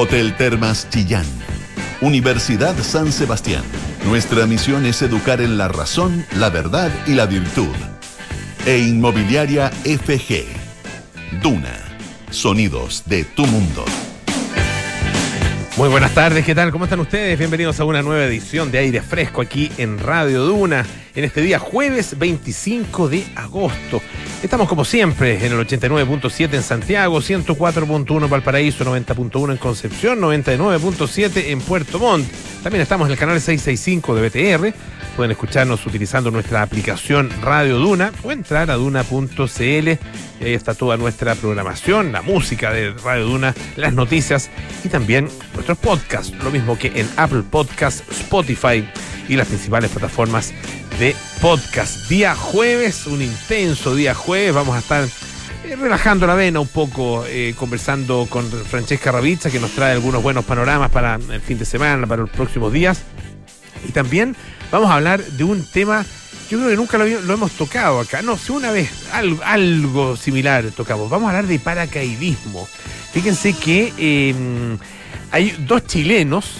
[0.00, 1.26] Hotel Termas Chillán.
[2.00, 3.64] Universidad San Sebastián.
[4.06, 7.74] Nuestra misión es educar en la razón, la verdad y la virtud.
[8.64, 10.44] E Inmobiliaria FG.
[11.42, 11.74] Duna.
[12.30, 13.84] Sonidos de tu mundo.
[15.76, 16.70] Muy buenas tardes, ¿qué tal?
[16.70, 17.36] ¿Cómo están ustedes?
[17.36, 20.86] Bienvenidos a una nueva edición de Aire Fresco aquí en Radio Duna,
[21.18, 24.00] en este día jueves 25 de agosto.
[24.40, 31.46] Estamos como siempre en el 89.7 en Santiago, 104.1 en Valparaíso, 90.1 en Concepción, 99.7
[31.48, 32.24] en Puerto Montt.
[32.62, 34.74] También estamos en el canal 665 de BTR.
[35.16, 39.18] Pueden escucharnos utilizando nuestra aplicación Radio Duna o entrar a duna.cl.
[39.60, 39.98] Ahí
[40.54, 44.50] está toda nuestra programación, la música de Radio Duna, las noticias
[44.84, 46.32] y también nuestros podcasts.
[46.44, 48.88] Lo mismo que en Apple Podcasts, Spotify
[49.28, 50.54] y las principales plataformas
[50.98, 52.08] de podcast.
[52.08, 54.52] Día jueves, un intenso día jueves.
[54.52, 55.04] Vamos a estar
[55.64, 60.22] eh, relajando la vena un poco, eh, conversando con Francesca Ravizza, que nos trae algunos
[60.22, 63.02] buenos panoramas para el fin de semana, para los próximos días.
[63.88, 64.34] Y también
[64.72, 66.04] vamos a hablar de un tema,
[66.50, 68.20] yo creo que nunca lo, hemos tocado acá.
[68.22, 71.08] No, si una vez algo, similar tocamos.
[71.08, 72.68] Vamos a hablar de paracaidismo.
[73.12, 74.76] Fíjense que em,
[75.30, 76.54] hay dos chilenos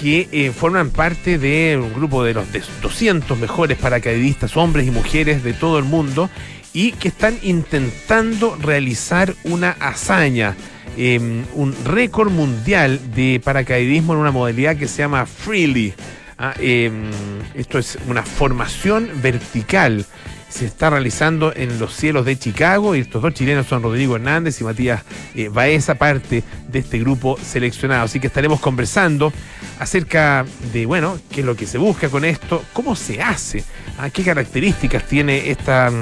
[0.00, 2.46] que eh, forman parte de un grupo de los
[2.80, 6.30] 200 mejores paracaidistas, hombres y mujeres de todo el mundo,
[6.72, 10.54] y que están intentando realizar una hazaña,
[10.96, 15.92] em, un récord mundial de paracaidismo en una modalidad que se llama Freely.
[16.38, 17.10] Ah, em,
[17.54, 20.06] esto es una formación vertical
[20.48, 24.60] se está realizando en los cielos de Chicago y estos dos chilenos son Rodrigo Hernández
[24.60, 25.02] y Matías
[25.34, 28.04] eh, Baeza, parte de este grupo seleccionado.
[28.04, 29.32] Así que estaremos conversando
[29.78, 33.64] acerca de, bueno, qué es lo que se busca con esto, cómo se hace,
[33.98, 34.10] ¿ah?
[34.10, 35.92] qué características tiene esta,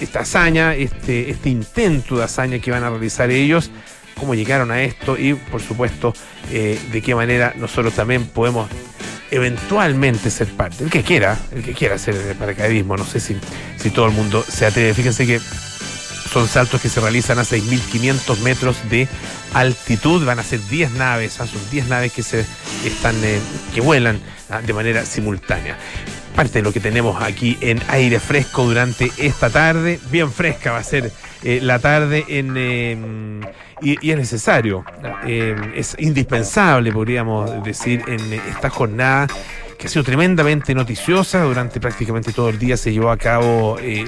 [0.00, 3.70] esta hazaña, este, este intento de hazaña que van a realizar ellos
[4.14, 6.14] cómo llegaron a esto y por supuesto
[6.52, 8.68] eh, de qué manera nosotros también podemos
[9.34, 10.84] eventualmente ser parte.
[10.84, 13.36] El que quiera, el que quiera hacer paracaidismo, no sé si,
[13.76, 14.94] si todo el mundo se atreve.
[14.94, 15.40] Fíjense que
[16.32, 19.08] son saltos que se realizan a 6.500 metros de
[19.52, 20.24] altitud.
[20.24, 22.44] Van a ser 10 naves, ah, son 10 naves que, se
[22.84, 23.40] están, eh,
[23.74, 25.76] que vuelan ah, de manera simultánea.
[26.34, 30.00] Parte de lo que tenemos aquí en aire fresco durante esta tarde.
[30.10, 31.12] Bien fresca va a ser
[31.42, 33.40] eh, la tarde en, em,
[33.80, 34.84] y, es necesario,
[35.24, 39.28] em, es indispensable, podríamos decir, en esta jornada
[39.84, 41.42] que ha sido tremendamente noticiosa.
[41.42, 44.06] Durante prácticamente todo el día se llevó a cabo eh,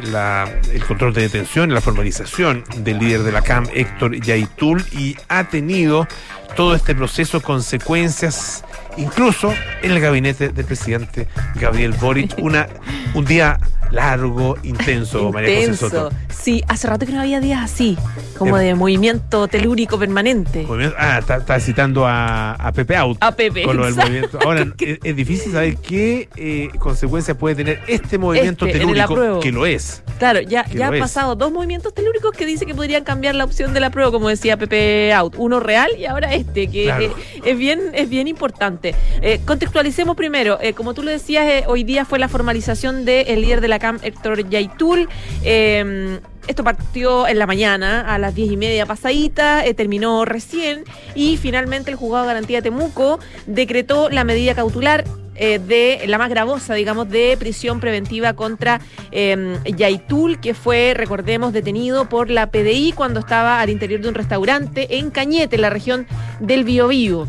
[0.73, 5.45] el control de detención la formalización del líder de la CAM, Héctor Yaitul, y ha
[5.45, 6.09] tenido
[6.55, 8.65] todo este proceso consecuencias
[8.97, 12.39] incluso en el gabinete del presidente Gabriel Boric.
[12.39, 12.69] Una,
[13.13, 13.59] un día
[13.91, 16.11] largo, intenso, María José Soto.
[16.29, 17.97] Sí, hace rato que no había días así,
[18.39, 18.65] como em.
[18.65, 20.67] de movimiento telúrico permanente.
[20.99, 23.19] Ah, está, citando a, Pepe Out.
[23.21, 23.63] A Pepe.
[23.63, 24.39] Con lo del movimiento.
[24.45, 29.67] Ahora, es, difícil saber qué eh, consecuencias puede tener este movimiento este, telúrico, que lo
[29.67, 30.03] es.
[30.19, 33.75] Claro, ya, ya han pasado dos movimientos telúricos que dice que podrían cambiar la opción
[33.75, 35.35] de la prueba, como decía Pepe Out.
[35.39, 37.11] Uno real y ahora este, que eh,
[37.45, 38.95] es, bien, es bien importante.
[39.23, 43.69] Eh, contextualicemos primero, como tú lo decías, hoy día fue la formalización del líder de
[43.69, 45.09] la Héctor Yaitul.
[45.43, 50.85] Eh, esto partió en la mañana, a las diez y media pasadita, eh, terminó recién
[51.17, 55.05] y finalmente el juzgado de garantía Temuco decretó la medida cautelar
[55.35, 61.53] eh, de la más gravosa, digamos, de prisión preventiva contra eh, Yaitul, que fue, recordemos,
[61.53, 65.71] detenido por la PDI cuando estaba al interior de un restaurante en Cañete, en la
[65.71, 66.07] región
[66.41, 67.27] del Biobío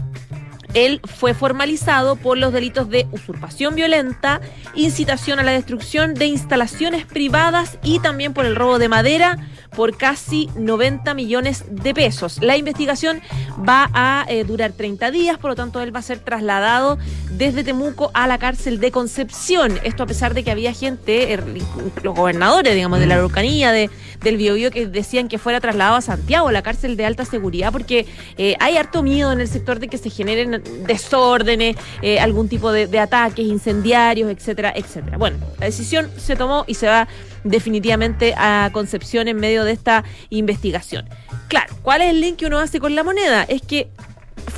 [0.74, 4.42] él fue formalizado por los delitos de usurpación violenta,
[4.76, 9.38] incitación a la destrucción de instalaciones privadas y también por el robo de madera
[9.76, 12.40] por casi 90 millones de pesos.
[12.42, 13.22] La investigación
[13.68, 16.98] va a eh, durar 30 días, por lo tanto él va a ser trasladado
[17.32, 19.80] desde Temuco a la cárcel de Concepción.
[19.84, 21.44] Esto a pesar de que había gente, er,
[22.02, 23.90] los gobernadores, digamos, de la Araucanía, de,
[24.22, 28.06] del Biobío, que decían que fuera trasladado a Santiago, la cárcel de alta seguridad, porque
[28.38, 32.72] eh, hay harto miedo en el sector de que se generen desórdenes, eh, algún tipo
[32.72, 35.18] de, de ataques incendiarios, etcétera, etcétera.
[35.18, 37.08] Bueno, la decisión se tomó y se va
[37.44, 41.08] definitivamente a Concepción en medio de esta investigación.
[41.48, 43.44] Claro, ¿cuál es el link que uno hace con la moneda?
[43.44, 43.88] Es que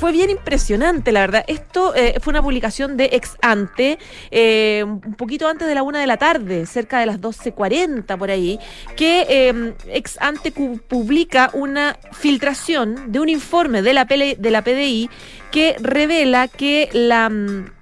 [0.00, 1.44] fue bien impresionante, la verdad.
[1.46, 3.98] Esto eh, fue una publicación de ex ante,
[4.30, 8.30] eh, un poquito antes de la una de la tarde, cerca de las 12.40 por
[8.30, 8.58] ahí,
[8.96, 15.10] que eh, ex ante publica una filtración de un informe de la, PDI
[15.50, 17.79] que revela que la mm,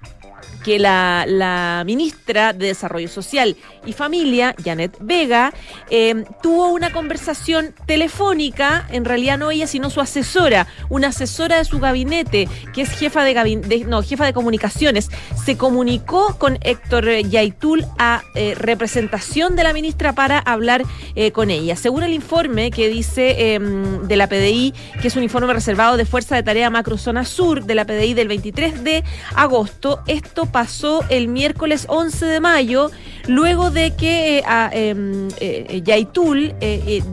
[0.63, 5.53] que la, la, ministra de Desarrollo Social y Familia, Janet Vega,
[5.89, 11.65] eh, tuvo una conversación telefónica, en realidad no ella, sino su asesora, una asesora de
[11.65, 15.09] su gabinete, que es jefa de, no, jefa de comunicaciones,
[15.43, 20.83] se comunicó con Héctor Yaitul a eh, representación de la ministra para hablar
[21.15, 21.75] eh, con ella.
[21.75, 26.05] Según el informe que dice em, de la PDI, que es un informe reservado de
[26.05, 29.03] Fuerza de Tarea Macrozona Sur de la PDI del 23 de
[29.35, 32.91] agosto, esto pasó el miércoles 11 de mayo,
[33.27, 36.53] luego de que eh, em, eh, Yaitul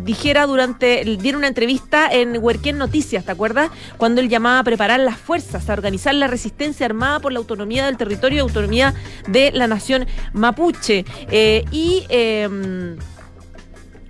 [0.05, 3.71] dijera durante, diera una entrevista en Huerquén Noticias, ¿te acuerdas?
[3.97, 7.87] Cuando él llamaba a preparar las fuerzas, a organizar la resistencia armada por la autonomía
[7.87, 8.95] del territorio y autonomía
[9.29, 11.05] de la nación mapuche.
[11.71, 12.97] y em,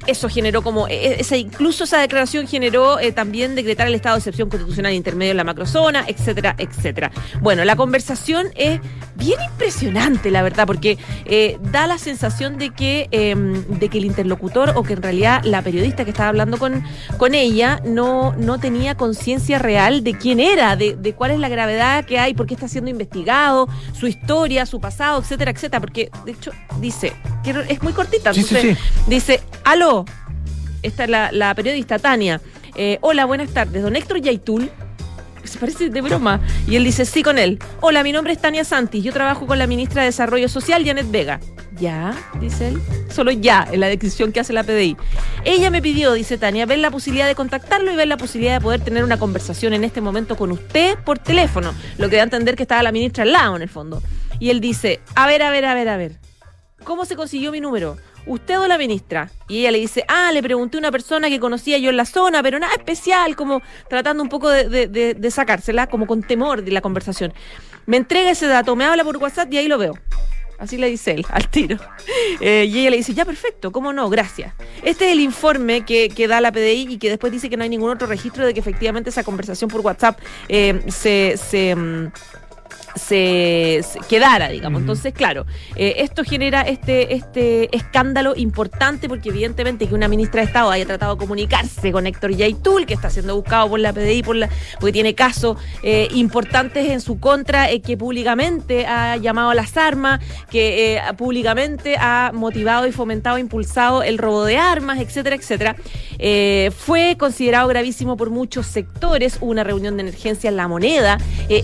[0.07, 4.21] eso generó como, e, esa, incluso esa declaración generó eh, también decretar el estado de
[4.21, 7.11] excepción constitucional intermedio en la macrozona, etcétera, etcétera.
[7.41, 8.81] Bueno, la conversación es
[9.15, 14.05] bien impresionante, la verdad, porque eh, da la sensación de que, em, de que el
[14.05, 16.83] interlocutor o que en realidad la periodista que estaba hablando con,
[17.17, 21.49] con ella no, no tenía conciencia real de quién era, de, de cuál es la
[21.49, 26.11] gravedad que hay, por qué está siendo investigado, su historia, su pasado, etcétera, etcétera, porque
[26.25, 27.13] de hecho dice,
[27.69, 28.77] es muy cortita, entonces,
[29.07, 29.96] dice, aló,
[30.87, 32.41] esta es la, periodista Tania.
[32.77, 33.83] Eh, hola, buenas tardes.
[33.83, 34.71] Don Héctor Yaitul.
[35.45, 36.41] Se parece de broma.
[36.67, 37.59] Y él dice, sí, con él.
[37.81, 39.03] Hola, mi nombre es Tania Santis.
[39.05, 41.41] Yo trabajo con la ministra de Desarrollo Social, Janet Vega.
[41.79, 42.81] Ya, dice él.
[43.11, 44.97] Solo ya, en la descripción que hace la PDI.
[45.45, 48.61] Ella me pidió, dice Tania, ver la posibilidad de contactarlo y ver la posibilidad de
[48.61, 51.75] poder tener una conversación en este momento con usted por teléfono.
[51.99, 54.03] Lo que da a entender que estaba la ministra al lado, en el fondo.
[54.41, 56.19] Y él dice, a ver, a ver, a ver, a ver.
[56.83, 57.97] ¿Cómo se consiguió mi número?
[58.27, 59.31] ¿Usted o la ministra?
[59.49, 62.05] Y ella le dice, ah, le pregunté a una persona que conocía yo en la
[62.05, 66.81] zona, pero nada especial, como tratando un poco de, sacársela, como con temor de la
[66.81, 67.33] conversación.
[67.87, 69.95] Me entrega ese dato, me habla por WhatsApp y ahí lo veo.
[70.59, 71.77] Así le dice él, al tiro.
[72.41, 74.09] Eh, y ella le dice, ya perfecto, ¿cómo no?
[74.09, 74.55] Gracias.
[74.83, 77.69] Este es el informe que, da la PDI y que después dice que no hay
[77.69, 80.19] ningún otro registro de que efectivamente esa conversación por WhatsApp
[80.49, 81.37] eh, se...
[81.37, 81.77] se
[82.97, 84.81] se, quedara, digamos.
[84.81, 85.47] Entonces, claro,
[85.77, 90.87] eh, esto genera este, este escándalo importante porque evidentemente que una ministra de Estado haya
[90.87, 94.49] tratado de comunicarse con Héctor Yaitul, que está siendo buscado por la PDI, por la,
[94.81, 99.77] porque tiene casos eh, importantes en su contra, eh, que públicamente ha llamado a las
[99.77, 100.21] armas,
[100.51, 105.77] que públicamente ha motivado y fomentado, impulsado el robo de armas, etcétera, etcétera.
[106.71, 111.19] fue considerado gravísimo por muchos sectores, hubo una reunión de emergencia en la moneda.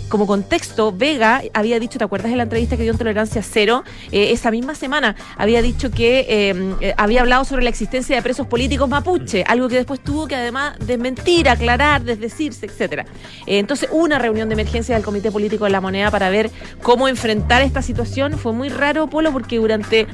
[0.08, 1.21] como contexto, Vega
[1.52, 3.84] había dicho, ¿te acuerdas de la entrevista que dio en Tolerancia Cero?
[4.10, 8.22] Eh, esa misma semana había dicho que eh, eh, había hablado sobre la existencia de
[8.22, 13.04] presos políticos mapuche, algo que después tuvo que además desmentir, aclarar, desdecirse, etcétera.
[13.46, 16.50] entonces, una reunión de emergencia del Comité Político de la Moneda para ver
[16.82, 18.38] cómo enfrentar esta situación.
[18.38, 20.06] Fue muy raro, Polo, porque durante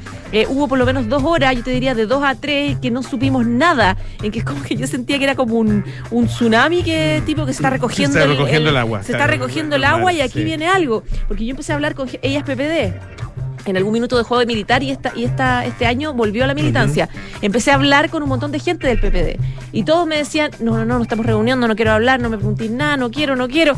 [0.49, 3.03] hubo por lo menos dos horas, yo te diría de dos a tres, que no
[3.03, 5.83] supimos nada, en que es como que yo sentía que era como un,
[6.27, 9.03] tsunami que tipo que se está recogiendo, se está recogiendo el, agua.
[9.03, 12.09] Se está recogiendo el agua y aquí viene algo porque yo empecé a hablar con
[12.21, 12.93] ellas PPD
[13.65, 16.47] en algún minuto de juego de militar y esta y esta este año volvió a
[16.47, 17.09] la militancia.
[17.41, 19.39] Empecé a hablar con un montón de gente del PPD
[19.71, 22.37] y todos me decían, "No, no, no, no estamos reuniendo, no quiero hablar, no me
[22.37, 23.75] preguntéis nada, no quiero, no quiero."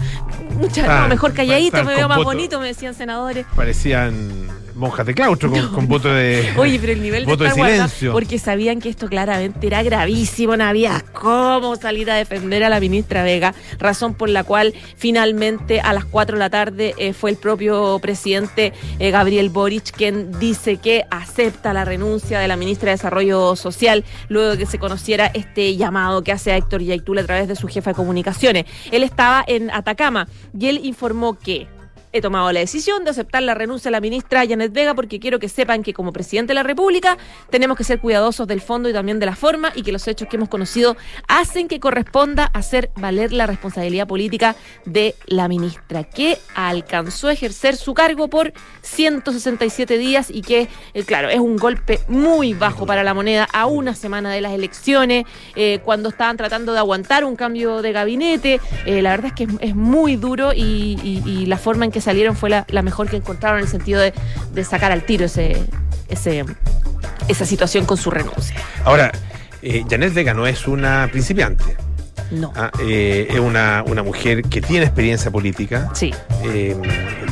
[0.59, 3.45] Mucha, mejor calladito, me veo más bonito, me decían senadores.
[3.55, 4.47] Parecían
[4.81, 8.11] monjas de claustro con, voto de Oye, pero el nivel de, silencio.
[8.11, 12.79] porque sabían que esto claramente era gravísimo, no había cómo salir a defender a la
[12.79, 17.29] ministra Vega, razón por la cual finalmente a las 4 de la tarde eh, fue
[17.29, 22.87] el propio presidente eh, Gabriel Boric quien dice que acepta la renuncia de la ministra
[22.87, 27.19] de Desarrollo Social luego de que se conociera este llamado que hace a Héctor Yaitul
[27.19, 28.65] a través de su jefa de comunicaciones.
[28.91, 31.67] Él estaba en Atacama y él informó que
[32.13, 35.39] he tomado la decisión de aceptar la renuncia de la ministra Janet Vega porque quiero
[35.39, 37.17] que sepan que como presidente de la República
[37.49, 40.27] tenemos que ser cuidadosos del fondo y también de la forma y que los hechos
[40.27, 46.37] que hemos conocido hacen que corresponda hacer valer la responsabilidad política de la ministra, que
[46.55, 51.99] alcanzó a ejercer su cargo por 167 días y que, eh, claro, es un golpe
[52.07, 55.25] muy bajo para la moneda a una semana de las elecciones,
[55.55, 58.59] eh, cuando estaban tratando de aguantar un cambio de gabinete.
[58.85, 62.49] Eh, la verdad es que es, muy duro y la forma en que salieron fue
[62.49, 64.13] la, mejor que encontraron en el sentido de,
[64.63, 65.63] sacar al tiro ese,
[66.09, 66.45] ese,
[67.27, 68.55] esa situación con su renuncia.
[68.83, 69.11] Ahora,
[69.61, 71.77] eh, Janet Vega no es una principiante.
[72.31, 72.53] No.
[72.55, 75.89] Ah, eh, es una, mujer que tiene experiencia política.
[75.93, 76.13] Sí.
[76.45, 76.75] Eh,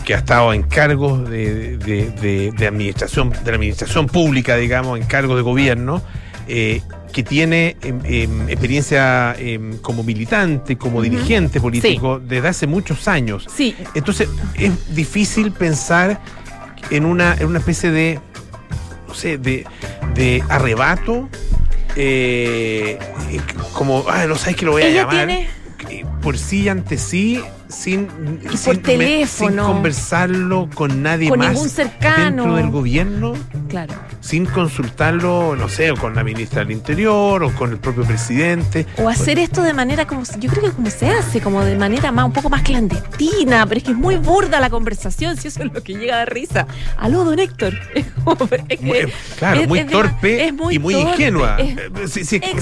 [0.06, 5.38] que ha estado en cargos de, de, administración, de la administración pública, digamos, en cargos
[5.38, 6.02] de gobierno.
[6.48, 13.08] Eh, que tiene em, em, experiencia em, como militante, como dirigente político desde hace muchos
[13.08, 13.46] años.
[13.54, 13.76] Sí.
[13.96, 16.22] Entonces es difícil pensar
[16.92, 18.20] en una, en una especie de,
[19.08, 19.66] no sé, de,
[20.14, 21.28] de arrebato,
[21.96, 22.98] eh,
[23.74, 25.16] como, ah, no sabes que lo voy a llamar.
[25.28, 25.48] tiene-
[25.90, 28.08] eh, Por sí ante sí, sin,
[28.52, 29.66] Y sin, por teléfono.
[29.66, 32.26] sin conversarlo con nadie Con más ningún cercano.
[32.44, 33.34] dentro del gobierno,
[33.70, 33.94] Claro.
[34.22, 38.88] sin consultarlo, no sé, o con la ministra del Interior o con el propio presidente.
[38.98, 42.12] O hacer esto de manera como, yo creo que como se hace, como de manera
[42.12, 45.64] más, un poco más clandestina, pero es que es muy burda la conversación, si eso
[45.64, 46.66] es lo que llega de risa.
[46.98, 47.76] Aló, don Héctor.
[48.68, 51.10] Es que- Muy- eh, claro, es- muy es de- torpe es muy y muy torpe,
[51.12, 51.58] ingenua.
[52.08, 52.62] si es que,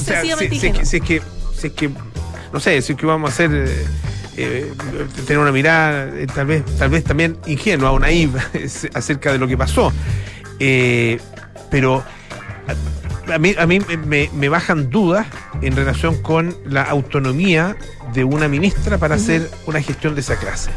[0.85, 1.89] si es que,
[2.53, 3.85] no sé, si es que vamos a hacer, eh,
[4.37, 4.71] eh,
[5.25, 8.41] tener una mirada eh, tal vez, tal vez también ingenua o naiva
[8.93, 9.91] acerca de lo que pasó.
[10.59, 11.19] Eh,
[11.69, 12.03] pero
[13.27, 15.27] a, a mí, a mí me, me bajan dudas
[15.61, 17.75] en relación con la autonomía
[18.13, 20.71] de una ministra para hacer una gestión de esa clase.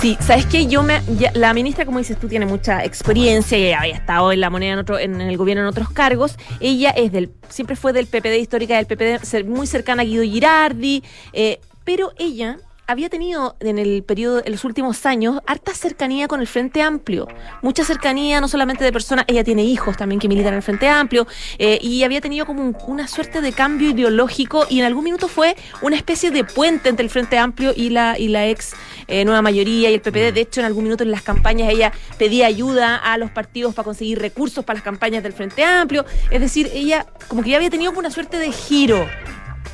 [0.00, 0.66] Sí, ¿sabes qué?
[0.66, 4.40] Yo me, ya- la ministra, como dices tú, tiene mucha experiencia y había estado en
[4.40, 6.36] la moneda en, otro, en, el gobierno en otros cargos.
[6.60, 10.22] Ella es del, siempre fue del PPD, histórica del PPD, ser- muy cercana a Guido
[10.24, 16.28] Girardi, eh, pero ella había tenido en el periodo, en los últimos años, harta cercanía
[16.28, 17.26] con el Frente Amplio.
[17.62, 20.88] Mucha cercanía, no solamente de personas, ella tiene hijos también que militan en el Frente
[20.88, 21.26] Amplio,
[21.58, 25.26] eh, y había tenido como un- una suerte de cambio ideológico, y en algún minuto
[25.26, 28.74] fue una especie de puente entre el Frente Amplio y la, y la ex
[29.08, 30.32] eh, nueva mayoría y el PPD.
[30.32, 33.84] De hecho, en algún minuto en las campañas ella pedía ayuda a los partidos para
[33.84, 36.04] conseguir recursos para las campañas del Frente Amplio.
[36.30, 39.06] Es decir, ella como que ya había tenido como una suerte de giro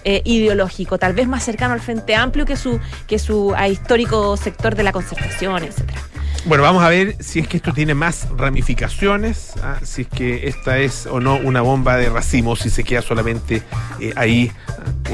[0.04, 4.36] eh, ideológico, tal vez más cercano al Frente Amplio que su, que su ah, histórico
[4.36, 6.00] sector de la concertación, etcétera.
[6.44, 10.48] Bueno, vamos a ver si es que esto tiene más ramificaciones, ah, si es que
[10.48, 13.62] esta es o no una bomba de racimo, si se queda solamente
[14.00, 14.50] eh, ahí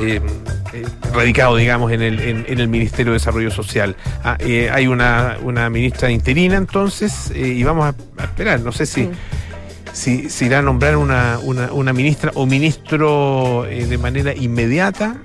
[0.00, 0.22] eh,
[0.72, 3.94] eh, radicado, digamos, en el, en, en el Ministerio de Desarrollo Social.
[4.24, 9.10] Ah, hay una, una ministra interina entonces y vamos a, a esperar, no sé si...
[9.98, 15.16] Si, si irá a nombrar una, una, una ministra o ministro eh, de manera inmediata,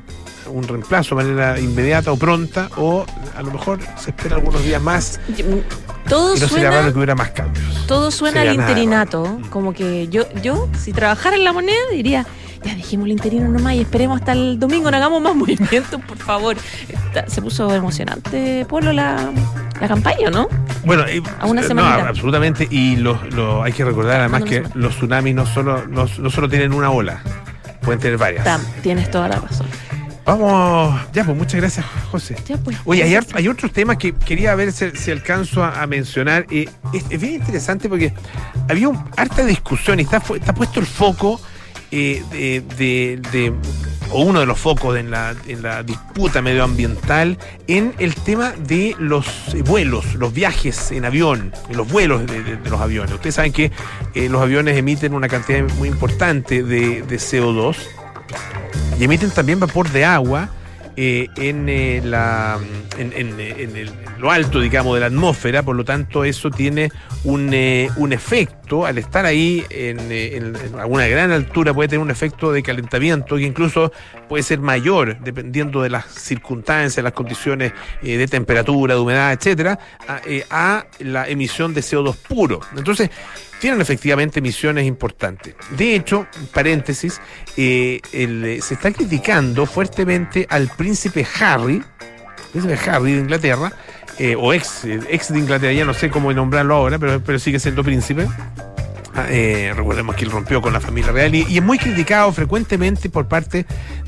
[0.48, 3.06] un reemplazo de manera inmediata o pronta, o
[3.38, 5.20] a lo mejor se espera algunos días más
[6.10, 7.86] Todo y no sería suena, raro que hubiera más cambios.
[7.86, 12.26] todo suena sería al interinato, como que yo, yo, si trabajara en la moneda, diría,
[12.64, 16.18] ya dejemos el interino nomás y esperemos hasta el domingo, no hagamos más movimientos, por
[16.18, 16.56] favor.
[16.90, 19.32] Está- se puso emocionante, Polo, la,
[19.80, 20.48] la campaña, ¿no?
[20.86, 22.08] Bueno, y- A una no, semanita.
[22.10, 22.68] absolutamente.
[22.70, 24.72] Y lo, lo- hay que recordar además que semana.
[24.76, 27.22] los tsunamis no solo, no, no solo tienen una ola,
[27.82, 28.44] pueden tener varias.
[28.44, 29.68] Tam, tienes toda la razón.
[30.26, 32.38] Vamos, ya, pues muchas gracias, José.
[32.48, 32.78] Ya, pues.
[32.86, 33.04] Oye,
[33.34, 36.46] hay, otros temas que quería ver si, si alcanzo a, a mencionar.
[36.50, 38.14] Eh, es, es bien interesante porque
[38.70, 41.42] había un, harta discusión y está, está puesto el foco
[41.94, 43.54] eh, de, de-
[44.12, 48.96] o uno de los focos en la, en la disputa medioambiental en el tema de
[49.00, 49.26] los
[49.66, 53.12] vuelos, los viajes en avión, los vuelos de, de- los aviones.
[53.14, 53.72] Ustedes saben que
[54.14, 57.76] eh, los aviones emiten una cantidad muy importante de CO2
[59.00, 60.50] y emiten también vapor de agua
[60.96, 62.60] eh, en, eh, la,
[62.98, 66.92] en, en- en el- lo alto, digamos, de la atmósfera, por lo tanto eso tiene
[67.24, 72.12] un, eh, un efecto, al estar ahí en, eh, alguna gran altura puede tener un
[72.12, 73.92] efecto de calentamiento que incluso
[74.30, 79.78] puede ser mayor, dependiendo de las circunstancias, las condiciones eh, de temperatura, de humedad, etcétera,
[80.08, 82.60] a, eh, a la emisión de CO2 puro.
[82.78, 83.10] Entonces,
[83.64, 85.56] tienen efectivamente emisiones importantes.
[85.78, 87.22] De hecho, paréntesis,
[87.56, 91.82] eh, eh, se está criticando fuertemente al príncipe Harry,
[92.52, 93.72] príncipe Harry de Inglaterra,
[94.20, 97.58] eh, o ex, ex de Inglaterra, ya no sé cómo nombrarlo ahora, pero, pero sigue
[97.58, 98.28] siendo príncipe.
[99.16, 103.12] Ah, eh, recordemos que él rompió con la familia real y, es muy criticado frecuentemente
[103.12, 103.68] por parte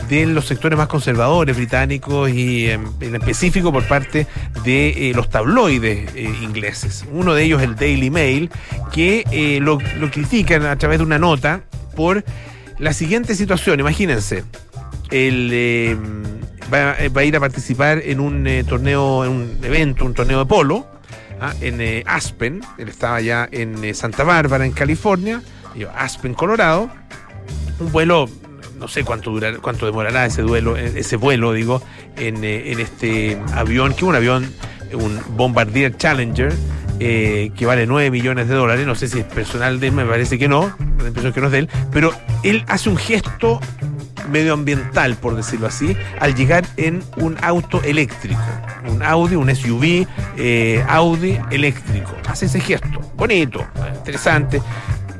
[0.09, 4.25] de los sectores más conservadores británicos y em, en específico por parte
[4.63, 7.05] de eh, los tabloides eh, ingleses.
[7.12, 8.50] Uno de ellos, el Daily Mail,
[8.91, 11.62] que eh, lo, lo critican a través de una nota
[11.95, 12.24] por
[12.79, 13.79] la siguiente situación.
[13.79, 14.43] Imagínense,
[15.12, 15.95] él eh,
[16.74, 20.45] va, va a ir a participar en un torneo, en un evento, un torneo de
[20.47, 20.95] polo
[21.42, 22.62] ah, en eh, Aspen.
[22.77, 25.42] Él estaba ya en eh, Santa Bárbara, en California,
[25.96, 26.89] Aspen, Colorado.
[27.80, 28.30] Un vuelo,
[28.80, 31.82] no sé cuánto durará, cuánto demorará ese duelo, eh, ese vuelo, digo,
[32.18, 34.54] en, en este avión, que es un avión,
[34.94, 36.54] un Bombardier Challenger.
[37.00, 40.39] que vale 9 millones de dólares, no sé si es personal de él, me parece
[40.39, 42.13] que no, la impresión es que no es de él, pero
[42.44, 43.60] él hace un gesto
[44.29, 48.41] medioambiental, por decirlo así, al llegar en un auto eléctrico.
[48.88, 52.12] Un Audi, un SUV eh, Audi eléctrico.
[52.27, 53.00] Hace ese gesto.
[53.15, 53.65] Bonito,
[53.96, 54.62] interesante,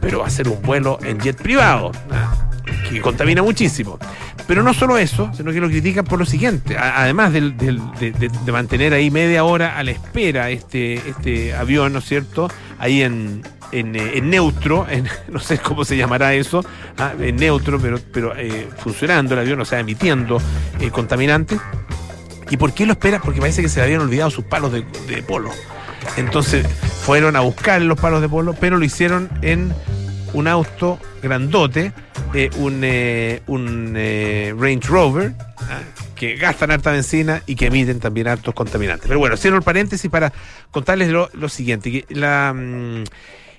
[0.02, 2.50] pero va a ser un vuelo en jet privado, ah,
[2.90, 3.98] que contamina muchísimo.
[4.48, 6.78] Pero no solo eso, sino que lo critican por lo siguiente.
[6.78, 7.42] además de,
[8.52, 12.50] mantener ahí media hora a la espera este, este avión, ¿no es cierto?
[12.78, 13.42] Ahí en,
[13.80, 14.88] en, eh, neutro,
[15.28, 16.64] no sé cómo se llamará eso,
[16.98, 20.42] ah, en neutro, pero, pero eh, funcionando el avión, o sea, emitiendo
[20.80, 21.60] eh, contaminantes.
[22.50, 23.20] ¿Y por qué lo espera?
[23.20, 24.84] Porque parece que se le habían olvidado sus palos de,
[25.24, 25.50] polo.
[26.16, 26.66] Entonces
[27.02, 29.74] fueron a buscar los palos de polo, pero lo hicieron en
[30.34, 31.92] un auto grandote,
[32.58, 32.82] un,
[34.60, 35.82] Range Rover, ah,
[36.16, 39.08] que gastan harta benzina y que emiten también hartos contaminantes.
[39.08, 40.32] Pero bueno, cierro el paréntesis para
[40.70, 42.54] contarles lo, siguiente, la,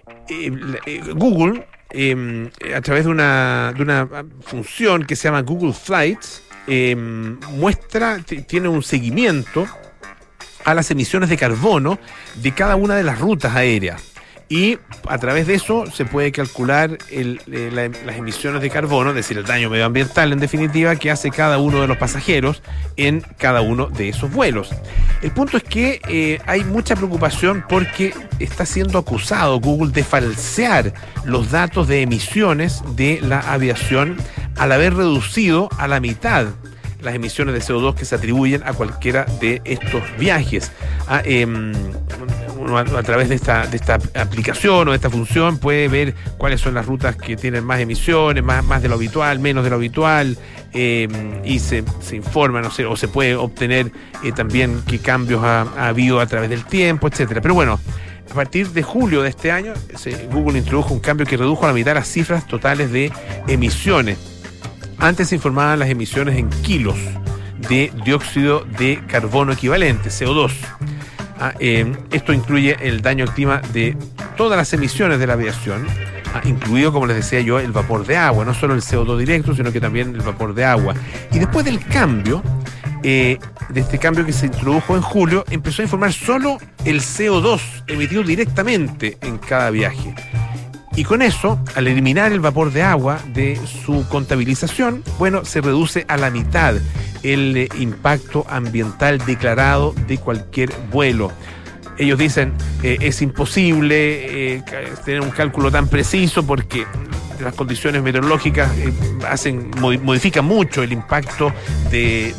[0.07, 4.09] mm, Google, em, a través de una, de una
[4.43, 9.67] función que se llama Google Flights, em, muestra, tiene un seguimiento
[10.65, 11.99] a las emisiones de carbono
[12.35, 14.16] de cada una de las rutas aéreas
[14.49, 19.37] y a través de eso se puede calcular eh, las emisiones de carbono, es decir,
[19.38, 22.62] el daño medioambiental en definitiva que hace cada uno de los pasajeros
[22.97, 24.71] en cada uno de esos vuelos.
[25.23, 30.93] El punto es que eh, hay mucha preocupación porque está siendo acusado Google de falsear
[31.25, 34.17] los datos de emisiones de la aviación
[34.57, 36.47] al haber reducido a la mitad
[37.07, 40.71] las emisiones de CO2 que se atribuyen a cualquiera de estos viajes.
[41.09, 41.73] Ah, em,
[42.75, 46.75] a, través de esta, de esta aplicación o de esta función puede ver cuáles son
[46.75, 50.37] las rutas que tienen más emisiones, más, más de lo habitual, menos de lo habitual,
[50.73, 51.09] eh,
[51.45, 53.93] y se, se, informa, no sé, o se puede obtener
[54.25, 57.41] eh, también qué cambios ha, habido a través del tiempo, etcétera.
[57.41, 57.79] Pero bueno,
[58.31, 59.73] a partir de julio de este año,
[60.33, 63.13] Google introdujo un cambio que redujo a la mitad las cifras totales de
[63.47, 64.36] emisiones.
[64.99, 66.97] Antes se informaban las emisiones en kilos
[67.69, 70.53] de dióxido de carbono equivalente, CO2.
[71.38, 73.97] Ah, eh, esto incluye el daño al clima de
[74.37, 75.87] todas las emisiones de la aviación,
[76.35, 79.55] ah, incluido, como les decía yo, el vapor de agua, no solo el CO2 directo,
[79.55, 80.95] sino que también el vapor de agua.
[81.33, 82.43] Y después del cambio,
[83.03, 83.38] eh,
[83.69, 88.23] de este cambio que se introdujo en julio, empezó a informar solo el CO2 emitido
[88.23, 90.15] directamente en cada viaje.
[90.97, 96.07] Y con eso, al eliminar el vapor de agua de su contabilización, bueno, se reduce
[96.09, 96.75] a la mitad
[97.23, 101.31] el eh, impacto ambiental declarado de cualquier vuelo.
[101.99, 104.62] Ellos dicen eh, es imposible eh,
[105.04, 106.87] tener un cálculo tan preciso porque
[107.41, 108.71] las condiciones meteorológicas
[109.28, 111.52] hacen modifican mucho el impacto
[111.91, 112.35] de,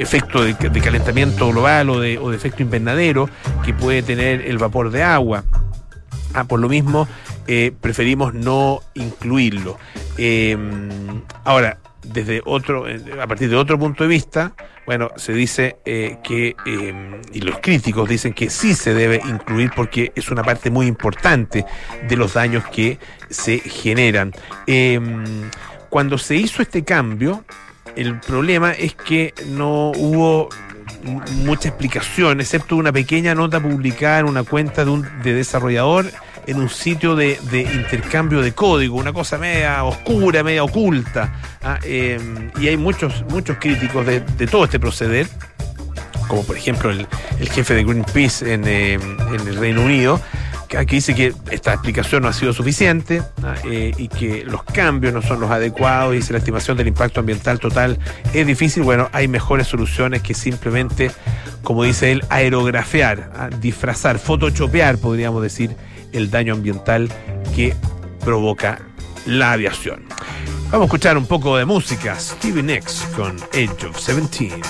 [0.00, 3.28] efecto de, calentamiento global o de efecto invernadero
[3.62, 5.44] que puede tener el vapor de agua.
[6.34, 7.06] Ah, por lo mismo,
[7.46, 9.78] eh, preferimos no incluirlo.
[10.18, 14.52] Em, ahora, desde otro, eh, a partir de otro punto de vista,
[14.84, 19.70] bueno, se dice eh, que, em, y los críticos dicen que sí se debe incluir
[19.74, 21.64] porque es una parte muy importante
[22.08, 22.98] de los daños que
[23.30, 24.32] se generan.
[24.66, 25.50] Em,
[25.88, 27.44] cuando se hizo este cambio,
[27.96, 30.48] el problema es que no hubo
[31.44, 36.06] mucha explicación, excepto una pequeña nota publicada en una cuenta de un de desarrollador
[36.46, 37.38] en un sitio de,
[37.74, 41.32] intercambio de código, una cosa media oscura, media oculta.
[41.62, 41.78] ¿ah?
[41.82, 45.26] Em, y hay muchos, muchos críticos de, todo este proceder,
[46.28, 47.06] como por ejemplo el,
[47.50, 49.00] jefe de Greenpeace en, em,
[49.32, 50.20] en el Reino Unido,
[50.76, 53.22] aquí dice que esta explicación no ha sido suficiente
[53.64, 57.20] eh, y que los cambios no son los adecuados y si la estimación del impacto
[57.20, 57.98] ambiental total
[58.32, 61.10] es difícil, bueno, hay mejores soluciones que simplemente,
[61.62, 63.50] como dice él, aerografear, ¿ah?
[63.60, 65.76] disfrazar, photoshopear, podríamos decir,
[66.12, 67.10] el daño ambiental
[67.54, 67.74] que
[68.24, 68.80] provoca
[69.26, 70.02] la aviación.
[70.70, 72.18] Vamos a escuchar un poco de música.
[72.18, 74.60] Stevie Nicks con Age of 17.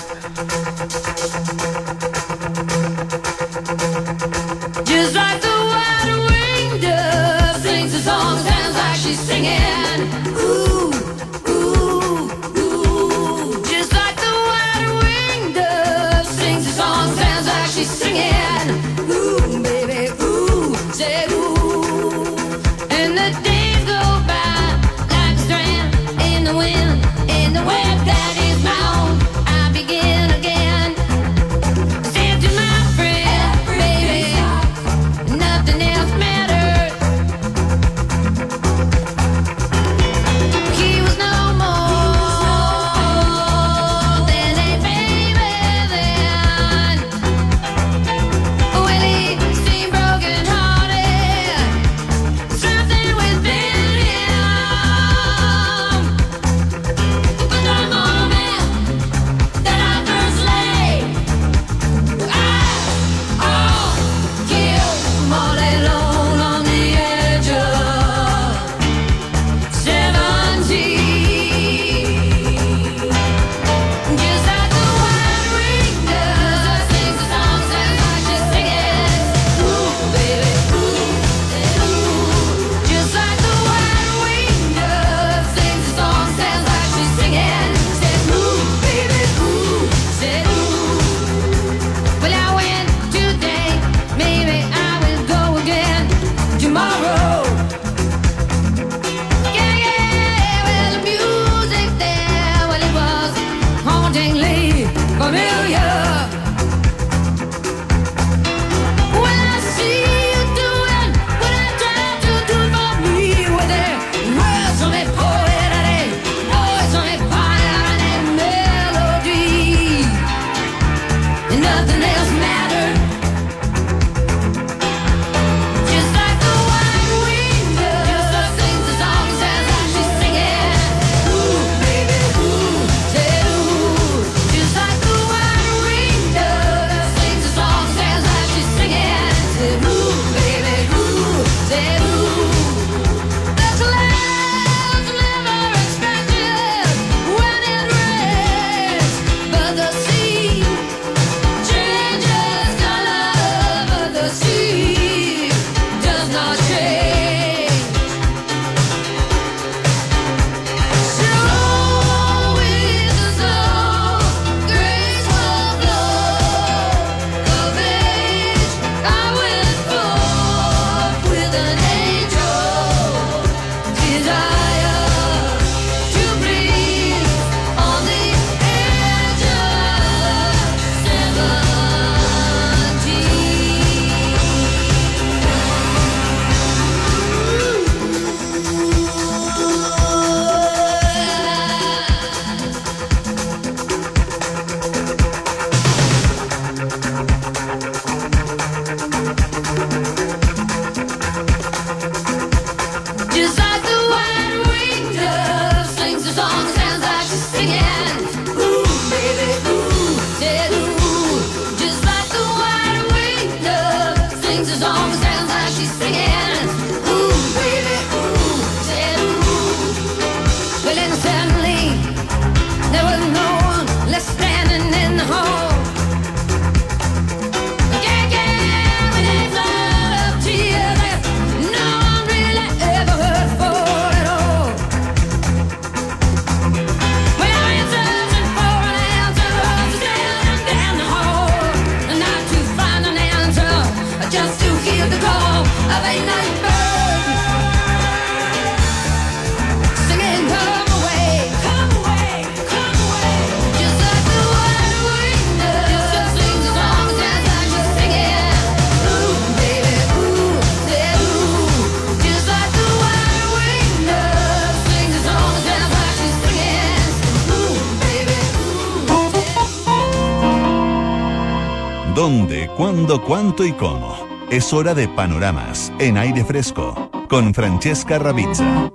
[273.21, 274.15] Cuándo, cuánto y cómo?
[274.49, 278.91] Es hora de panoramas en aire fresco con Francesca Ravizza.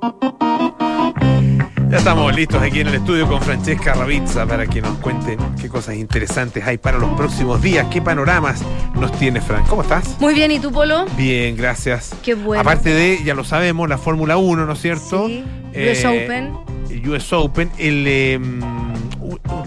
[1.91, 5.69] Ya estamos listos aquí en el estudio con Francesca Ravizza para que nos cuenten qué
[5.69, 8.63] cosas interesantes hay para los próximos días, qué panoramas
[8.95, 9.65] nos tiene Fran.
[9.67, 10.17] ¿Cómo estás?
[10.21, 11.07] Muy bien, ¿y tú, Polo?
[11.17, 12.15] Bien, gracias.
[12.23, 12.61] Qué bueno.
[12.61, 15.27] Aparte de, ya lo sabemos, la Fórmula 1, ¿no es cierto?
[15.27, 16.53] Sí, Eh, US Open.
[16.91, 18.41] el US Open, el eh,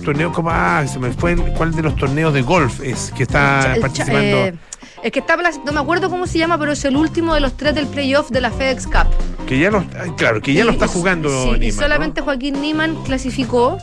[0.03, 3.11] un, un torneo como ah, se me fue cuál de los torneos de golf es
[3.15, 4.19] que está El participando.
[4.21, 4.53] eh,
[5.01, 5.35] es que está,
[5.65, 8.29] no me acuerdo cómo se llama, pero es el último de los tres del playoff
[8.29, 9.07] de la FedEx Cup.
[9.47, 9.83] que ya lo
[10.17, 13.77] claro, que ya lo Y- está y- jugando sí, y solamente Joaquín Niman clasificó.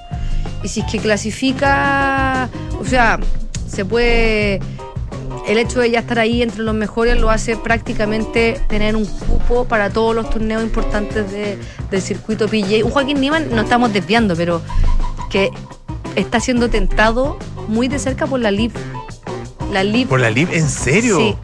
[0.62, 2.48] Y si es que clasifica,
[2.80, 3.18] o sea,
[3.68, 4.60] se puede.
[5.48, 9.64] El hecho de ya estar ahí entre los mejores lo hace prácticamente tener un cupo
[9.64, 11.58] para todos los torneos importantes de-
[11.90, 12.84] del circuito PJ.
[12.84, 14.60] Un Joaquín Niman, no estamos desviando, pero
[15.30, 15.50] que
[16.16, 18.72] está siendo tentado muy de cerca por la LIV.
[19.72, 20.08] La LIV.
[20.08, 21.18] Por la LIV, ¿en serio?
[21.18, 21.36] Sí.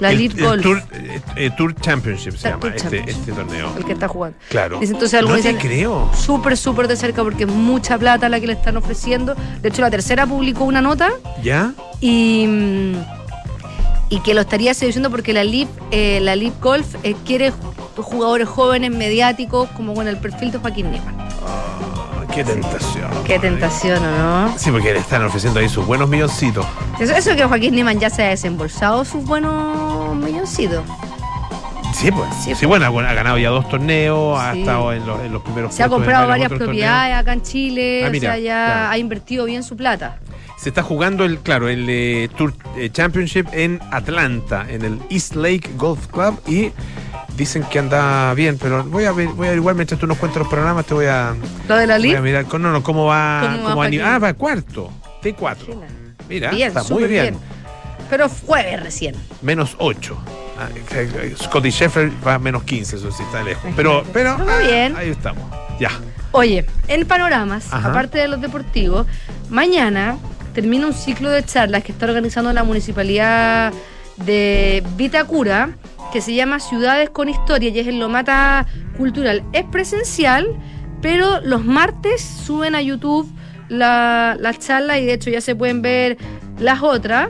[0.00, 0.62] La El- el Golf.
[0.62, 3.08] Tour, eh, eh, Tour Championship se llama este, Championship.
[3.18, 3.72] este torneo.
[3.78, 4.36] el que está jugando.
[4.50, 4.78] Claro.
[4.82, 6.10] Entonces no te dicen- creo.
[6.14, 9.34] Súper, súper de cerca porque es mucha plata la que le están ofreciendo.
[9.62, 11.72] De hecho, la tercera publicó una nota ¿Ya?
[12.00, 12.94] y, mm,
[14.10, 18.02] y que lo estaría seduciendo porque la LIV, eh, la LIV Golf eh, quiere ju-
[18.02, 21.16] jugadores jóvenes, mediáticos, como con el perfil de Joaquín Niemann.
[21.46, 23.10] Ah, qué tentación.
[23.24, 24.10] Qué tentación, ¿o
[24.46, 24.58] no?
[24.58, 26.66] Sí, porque le están ofreciendo ahí sus buenos milloncitos.
[27.00, 30.82] Eso, eso que Joaquín Niemann ya se ha desembolsado sus buenos milloncitos.
[31.94, 32.28] Sí, pues.
[32.44, 35.74] Sí, Sí, bueno, ha ganado ya dos torneos, ha estado en los, en los primeros
[35.74, 38.90] Se ha comprado varias propiedades acá en Chile, Ah, o mira, sea, ya ya.
[38.90, 40.18] ha invertido bien su plata.
[40.58, 45.36] Se está jugando el, claro, el eh, Tour eh, Championship en Atlanta, en el East
[45.36, 46.70] Lake Golf Club y
[47.36, 50.40] dicen que anda bien, pero voy a ver, voy a igual mientras tú nos cuentas
[50.40, 51.34] los programas, te voy a,
[51.68, 53.74] Lo de la voy a LIV, mirar no, no, cómo va, ¿Cómo va cómo va
[53.74, 54.00] Joaquín?
[54.02, 54.90] Ah, va cuarto,
[55.22, 55.56] T4.
[56.28, 57.36] Mira, bien, está muy bien.
[58.08, 59.14] Pero jueves recién.
[59.42, 60.16] Menos 8.
[60.58, 63.70] Ah, eh, eh, Scotty Sheffield va a menos 15, eso sí está lejos.
[63.76, 64.96] Pero, pero ah, bien.
[64.96, 65.44] ahí estamos.
[65.78, 65.90] Ya.
[66.32, 67.90] Oye, en panoramas, Ajá.
[67.90, 69.06] aparte de los deportivos,
[69.50, 70.16] mañana
[70.54, 73.72] termina un ciclo de charlas que está organizando la municipalidad
[74.16, 75.70] de Vitacura,
[76.16, 78.64] que se llama Ciudades con Historia y es en Lomata
[78.96, 79.42] Cultural.
[79.52, 80.46] Es presencial,
[81.02, 83.30] pero los martes suben a YouTube
[83.68, 86.16] la- las charlas y de hecho ya se pueden ver
[86.58, 87.28] las otras.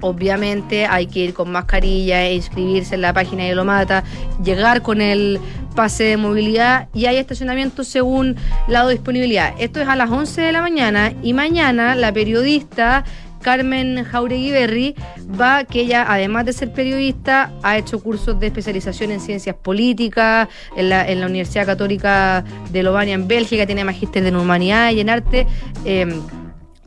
[0.00, 4.04] Obviamente hay que ir con mascarilla e inscribirse en la página de Lomata,
[4.44, 5.40] llegar con el
[5.74, 8.36] pase de movilidad y hay estacionamiento según
[8.68, 9.54] la disponibilidad.
[9.58, 13.02] Esto es a las 11 de la mañana y mañana la periodista
[13.40, 14.94] Carmen Jauregui Berry
[15.40, 20.48] va, que ella además de ser periodista ha hecho cursos de especialización en ciencias políticas
[20.76, 25.00] en la, en la Universidad Católica de Lovania en Bélgica, tiene magíster en humanidad y
[25.00, 25.46] en arte.
[25.84, 26.20] eh,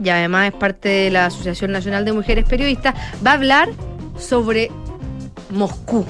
[0.03, 3.69] y además es parte de la Asociación Nacional de Mujeres Periodistas, va a hablar
[4.17, 4.71] sobre
[5.51, 6.05] Moscú.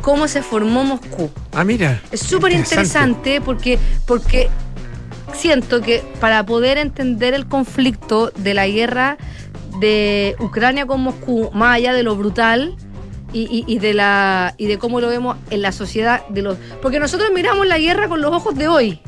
[0.00, 1.30] Cómo se formó Moscú.
[1.52, 2.00] Ah, mira.
[2.10, 4.48] Es súper interesante porque, porque
[5.34, 9.16] siento que para poder entender el conflicto de la guerra
[9.80, 12.76] de Ucrania con Moscú, más allá de lo brutal
[13.32, 16.58] y, y- y de la y de cómo lo vemos en la sociedad de los.
[16.82, 19.00] Porque nosotros miramos la guerra con los ojos de hoy.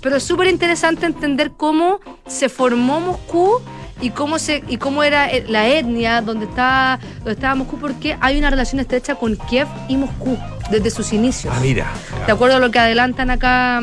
[0.00, 3.60] Pero es súper interesante entender cómo se formó Moscú
[4.00, 8.38] y cómo se y cómo era la etnia donde estaba donde estaba Moscú porque hay
[8.38, 10.36] una relación estrecha con Kiev y Moscú
[10.70, 11.54] desde sus inicios.
[11.56, 11.86] Ah, mira.
[12.26, 13.82] De acuerdo a lo que adelantan acá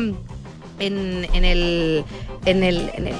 [0.78, 2.04] en, en el
[2.44, 3.14] en el, en el,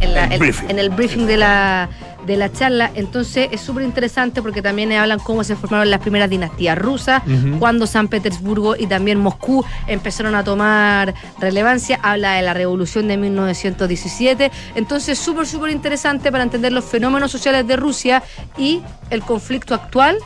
[0.00, 0.70] en la- El briefing.
[0.70, 1.88] en el briefing de la
[2.26, 6.30] de la charla, entonces es súper interesante porque también hablan cómo se formaron las primeras
[6.30, 7.58] dinastías rusas, Ujú.
[7.58, 13.18] cuando San Petersburgo y también Moscú empezaron a tomar relevancia, habla de la revolución de
[13.18, 18.22] 1917, entonces súper, súper interesante para entender los fenómenos sociales de Rusia
[18.56, 18.80] y
[19.10, 20.16] el conflicto actual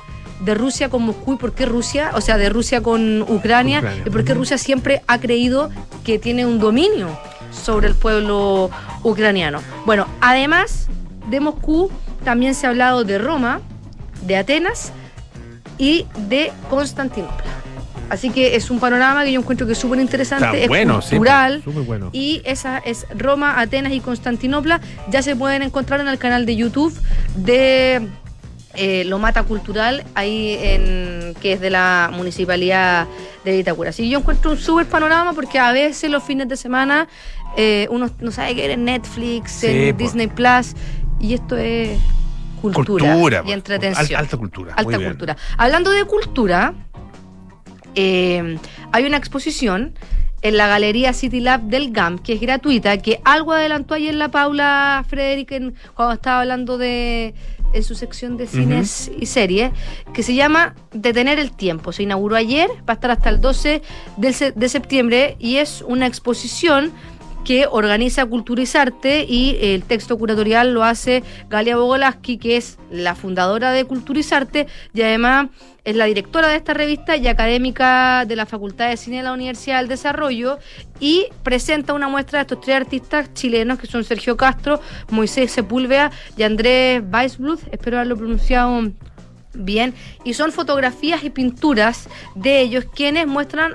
[0.40, 4.02] de Rusia con Moscú y por qué Rusia, o sea, de Rusia con Ucrania, Ucrania.
[4.06, 4.34] y por qué.
[4.34, 5.70] Rusia siempre ha creído
[6.04, 7.08] que tiene un dominio
[7.50, 8.70] sobre el pueblo
[9.02, 9.60] ucraniano.
[9.84, 10.88] Bueno, además
[11.28, 11.90] de Moscú,
[12.24, 13.60] también se ha hablado de Roma,
[14.26, 14.92] de Atenas
[15.78, 17.44] y de Constantinopla.
[18.10, 21.10] Así que es un panorama que yo encuentro que es súper interesante, es bueno, sí,
[21.16, 21.62] cultural.
[21.62, 22.08] súper bueno.
[22.12, 24.80] Y esa es Roma, Atenas y Constantinopla.
[25.10, 26.94] Ya se pueden encontrar en el canal de YouTube
[27.36, 28.08] de
[28.74, 33.06] eh, Lomata Cultural, ahí en que es de la municipalidad
[33.44, 33.90] de Vitacura.
[33.90, 37.08] Así que yo encuentro un súper panorama porque a veces los fines de semana
[37.56, 39.96] eh, uno no sabe qué en Netflix, Sí, en.
[39.96, 40.74] Disney Plus,
[41.20, 41.98] y esto es
[42.60, 43.42] cultura, Cultura.
[43.46, 44.06] y entretención.
[44.16, 44.74] Al- alta cultura.
[44.74, 45.36] Alta cultura.
[45.56, 46.74] Hablando de cultura,
[47.94, 48.58] eh,
[48.92, 49.94] hay una exposición
[50.42, 54.28] en la Galería City Lab del GAM, que es gratuita, que algo adelantó ayer la
[54.30, 57.34] Paula Frederick en- cuando estaba hablando de,
[57.72, 59.72] en su sección de cines y series,
[60.12, 61.92] que se llama Detener el Tiempo.
[61.92, 63.82] Se inauguró ayer, va a estar hasta el 12
[64.16, 66.92] de septiembre y es una exposición
[67.48, 73.72] que organiza Culturizarte y el texto curatorial lo hace Galia Bogolaski, que es la fundadora
[73.72, 75.48] de Culturizarte y además
[75.82, 79.32] es la directora de esta revista y académica de la Facultad de Cine de la
[79.32, 80.58] Universidad del Desarrollo
[81.00, 86.10] y presenta una muestra de estos tres artistas chilenos que son Sergio Castro, Moisés Sepúlveda
[86.36, 88.92] y Andrés Weisbluth, espero haberlo pronunciado
[89.54, 93.74] bien, y son fotografías y pinturas de ellos quienes muestran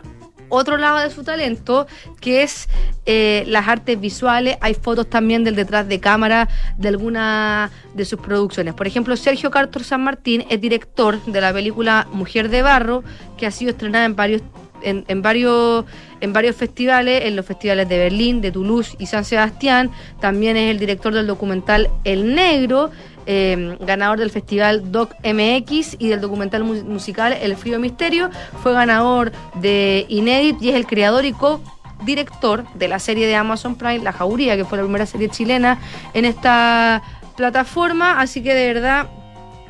[0.50, 1.88] otro lado de su talento,
[2.20, 2.70] que es
[3.06, 4.58] eh, las artes visuales.
[4.62, 8.74] Hay fotos también del detrás de cámara de algunas de sus producciones.
[8.74, 13.04] Por ejemplo, Sergio Cartor San Martín es director de la película Mujer de Barro,
[13.38, 14.42] que ha sido estrenada en varios
[14.84, 15.86] en, varios,
[16.22, 19.92] en varios festivales, en los festivales de Berlín, de Toulouse y San Sebastián.
[20.20, 22.92] También es el director del documental El Negro,
[23.26, 28.30] eh, ganador del festival Doc MX y del documental musical El Frío Misterio.
[28.62, 31.62] Fue ganador de Inédit y es el creador y co
[32.06, 35.80] director de la serie de Amazon Prime, La Jauría, que fue la primera serie chilena
[36.14, 37.02] en esta
[37.36, 38.20] plataforma.
[38.20, 39.08] Así que de verdad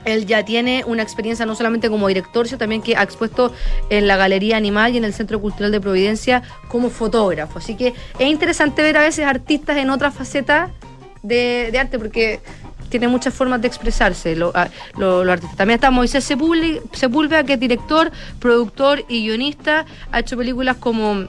[0.06, 3.54] él ya tiene una experiencia no solamente como director, sino también que ha expuesto
[3.90, 7.60] en la Galería Animal y en el Centro Cultural de Providencia como fotógrafo.
[7.60, 10.72] Así que es interesante ver a veces artistas en otra faceta
[11.22, 12.42] de, arte, porque
[12.94, 15.58] tiene muchas formas de expresarse los artistas.
[15.58, 19.88] También está Moisés Sepúlveda, que es director, productor y guionista.
[20.12, 21.28] Ha hecho películas como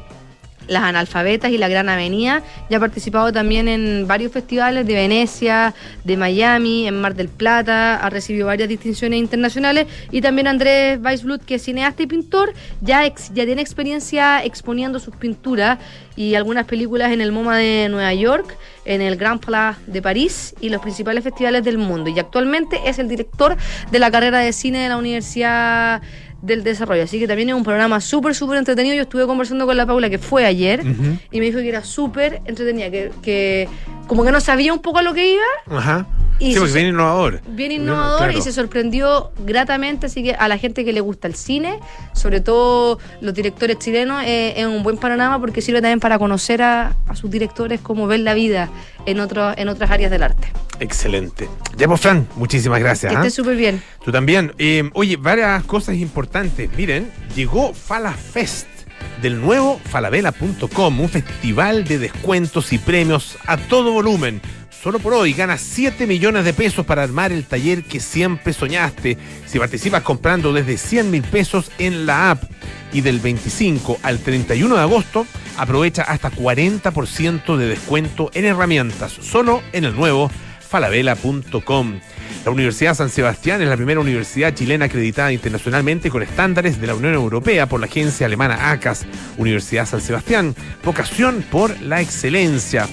[0.66, 2.42] las analfabetas y la Gran Avenida.
[2.70, 5.74] Ya ha participado también en varios festivales de Venecia,
[6.04, 11.44] de Miami, en Mar del Plata, ha recibido varias distinciones internacionales y también Andrés Weisblut,
[11.44, 15.78] que es cineasta y pintor, ya, ya tiene experiencia exponiendo sus pinturas
[16.16, 20.54] y algunas películas en el MoMA de Nueva York, en el Grand Place de París
[20.60, 22.10] y los principales festivales del mundo.
[22.10, 23.56] Y actualmente es el director
[23.90, 26.02] de la carrera de cine de la Universidad
[26.44, 27.02] del desarrollo.
[27.02, 28.94] Así que también es un programa súper, súper entretenido.
[28.94, 30.82] Yo estuve conversando con la Paula, que fue ayer,
[31.30, 33.68] y me dijo que era súper entretenida, que, que
[34.06, 35.78] como que no sabía un poco a lo que iba.
[35.78, 36.06] Ajá.
[36.38, 37.40] Y sí, porque bien innovador.
[37.48, 41.34] Bien innovador y se sorprendió gratamente, así que a la gente que le gusta el
[41.34, 41.78] cine,
[42.12, 46.62] sobre todo los directores chilenos, eh, es un buen panorama porque sirve también para conocer
[46.62, 48.68] a, sus directores cómo ven la vida
[49.06, 50.48] en, otro, en otras áreas del arte.
[50.80, 51.48] Excelente.
[51.76, 53.12] Ya, pues, Fran, muchísimas gracias.
[53.12, 53.30] Que ¿ah?
[53.30, 53.80] súper bien.
[54.04, 54.52] Tú también.
[54.58, 56.68] Eh, oye, varias cosas importantes.
[56.76, 58.66] Miren, llegó Fala Fest
[59.22, 64.40] del nuevo falabella.com, un festival de descuentos y premios a todo volumen
[64.84, 69.16] Solo por hoy ganas 7 millones de pesos para armar el taller que siempre soñaste.
[69.46, 72.42] Si participas comprando desde 100 mil pesos en la app
[72.92, 79.62] y del 25 al 31 de agosto, aprovecha hasta 40% de descuento en herramientas, solo
[79.72, 82.00] en el nuevo falabella.com.
[82.44, 86.94] La Universidad San Sebastián es la primera universidad chilena acreditada internacionalmente con estándares de la
[86.94, 89.06] Unión Europea por la agencia alemana ACAS.
[89.38, 92.86] Universidad San Sebastián, vocación por la excelencia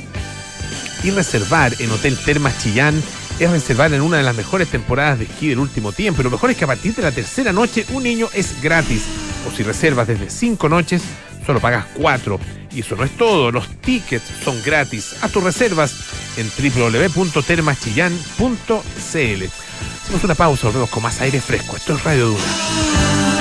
[1.04, 3.02] y reservar en Hotel Termas Chillán
[3.40, 6.22] es reservar en una de las mejores temporadas de esquí del último tiempo.
[6.22, 9.04] Y lo mejor es que a partir de la tercera noche un niño es gratis.
[9.48, 11.02] O si reservas desde cinco noches,
[11.46, 12.40] solo pagas cuatro.
[12.72, 15.16] Y eso no es todo, los tickets son gratis.
[15.22, 15.96] Haz tus reservas
[16.38, 19.44] en www.termaschillán.cl.
[20.04, 21.76] Hacemos una pausa, volvemos con más aire fresco.
[21.76, 23.41] Esto es Radio Duna.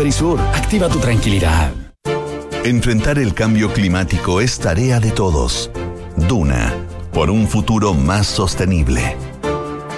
[0.01, 1.71] Verisur, activa tu tranquilidad.
[2.63, 5.69] Enfrentar el cambio climático es tarea de todos.
[6.27, 6.73] Duna,
[7.13, 9.15] por un futuro más sostenible.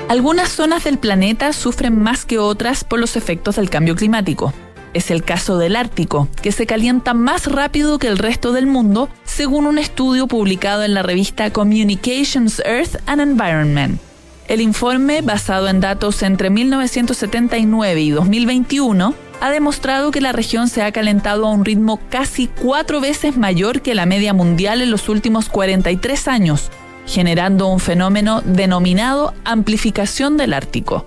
[0.09, 4.53] Algunas zonas del planeta sufren más que otras por los efectos del cambio climático.
[4.93, 9.07] Es el caso del Ártico, que se calienta más rápido que el resto del mundo,
[9.23, 14.01] según un estudio publicado en la revista Communications Earth and Environment.
[14.49, 20.81] El informe, basado en datos entre 1979 y 2021, ha demostrado que la región se
[20.83, 25.09] ha calentado a un ritmo casi cuatro veces mayor que la media mundial en los
[25.09, 26.71] últimos 43 años,
[27.05, 31.05] generando un fenómeno denominado amplificación del Ártico.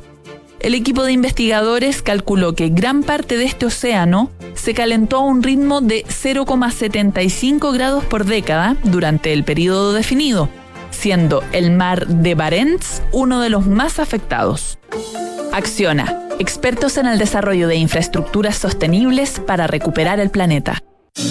[0.61, 5.43] El equipo de investigadores calculó que gran parte de este océano se calentó a un
[5.43, 10.49] ritmo de 0,75 grados por década durante el periodo definido,
[10.91, 14.79] siendo el mar de Barents uno de los más afectados.
[15.53, 20.83] Acciona, expertos en el desarrollo de infraestructuras sostenibles para recuperar el planeta.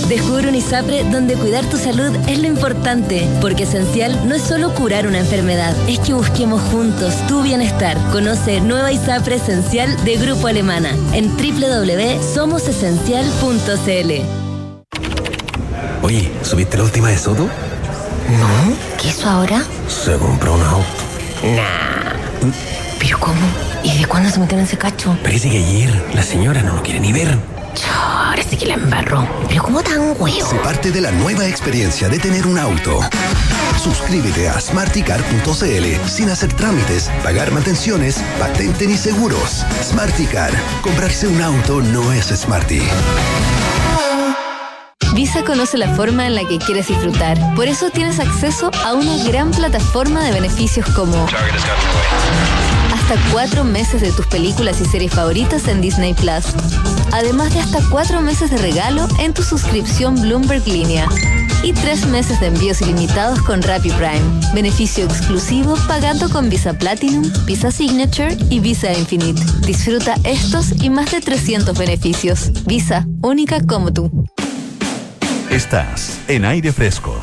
[0.10, 4.74] Descubre un ISAPRE donde cuidar tu salud es lo importante, porque esencial no es solo
[4.74, 7.96] curar una enfermedad, es que busquemos juntos tu bienestar.
[8.12, 14.12] Conoce Nueva ISAPRE Esencial de Grupo Alemana en www.somosesencial.cl.
[16.02, 17.44] Oye, ¿subiste la última de Soto?
[17.44, 17.50] No,
[19.00, 19.64] ¿qué hizo ahora?
[19.88, 20.88] Se compró un auto.
[21.56, 22.85] Nah.
[23.00, 23.42] ¿Pero cómo?
[23.84, 25.18] ¿Y de cuándo se metió en ese cacho?
[25.24, 27.38] Parece que ayer la señora no lo quiere ni ver.
[27.94, 29.28] Ahora sí que la embarró.
[29.48, 30.50] Pero ¿cómo tan huevo?
[30.50, 33.00] Se parte de la nueva experiencia de tener un auto.
[33.82, 39.66] Suscríbete a smarticar.cl sin hacer trámites, pagar mantenciones, patente ni seguros.
[39.84, 40.52] Smarticar.
[40.82, 42.82] Comprarse un auto no es smarty.
[45.14, 47.38] Visa conoce la forma en la que quieres disfrutar.
[47.56, 51.26] Por eso tienes acceso a una gran plataforma de beneficios como
[53.08, 56.46] hasta cuatro meses de tus películas y series favoritas en Disney Plus.
[57.12, 61.08] Además de hasta cuatro meses de regalo en tu suscripción Bloomberg Línea.
[61.62, 64.24] Y tres meses de envíos ilimitados con Rappi Prime.
[64.56, 69.42] Beneficio exclusivo pagando con Visa Platinum, Visa Signature y Visa Infinite.
[69.68, 72.52] Disfruta estos y más de 300 beneficios.
[72.66, 74.28] Visa, única como tú.
[75.52, 77.16] Estás en aire fresco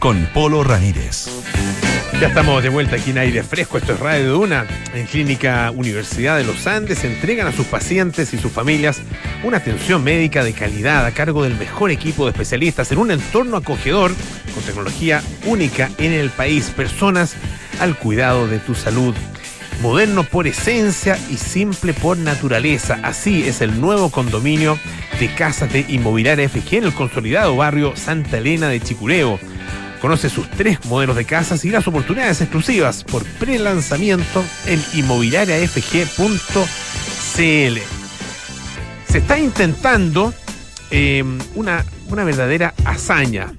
[0.00, 1.28] con Polo Ramírez.
[2.20, 3.78] Ya estamos de vuelta aquí en aire fresco.
[3.78, 4.66] Esto es Radio Duna.
[4.92, 9.00] En Clínica Universidad de los Andes entregan a sus pacientes y sus familias
[9.44, 13.56] una atención médica de calidad a cargo del mejor equipo de especialistas en un entorno
[13.56, 14.10] acogedor
[14.52, 16.72] con tecnología única en el país.
[16.74, 17.36] Personas
[17.78, 19.14] al cuidado de tu salud.
[19.80, 22.98] Moderno por esencia y simple por naturaleza.
[23.04, 24.76] Así es el nuevo condominio
[25.20, 29.38] de casas de inmobiliaria FG en el consolidado barrio Santa Elena de Chicureo.
[30.00, 37.78] Conoce sus tres modelos de casas y las oportunidades exclusivas por pre-lanzamiento en inmobiliariafg.cl.
[39.08, 40.34] Se está intentando
[40.90, 41.24] eh,
[41.54, 43.54] una, una, verdadera hazaña.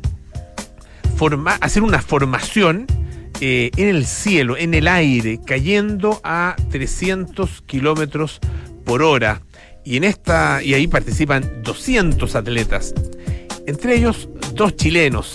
[1.60, 2.86] Hacer una formación
[3.42, 8.40] eh, en el cielo, en el aire, cayendo a 300 kilómetros
[8.86, 9.42] por hora.
[9.84, 12.94] Y, en esta, y ahí participan 200 atletas,
[13.66, 15.34] entre ellos dos chilenos.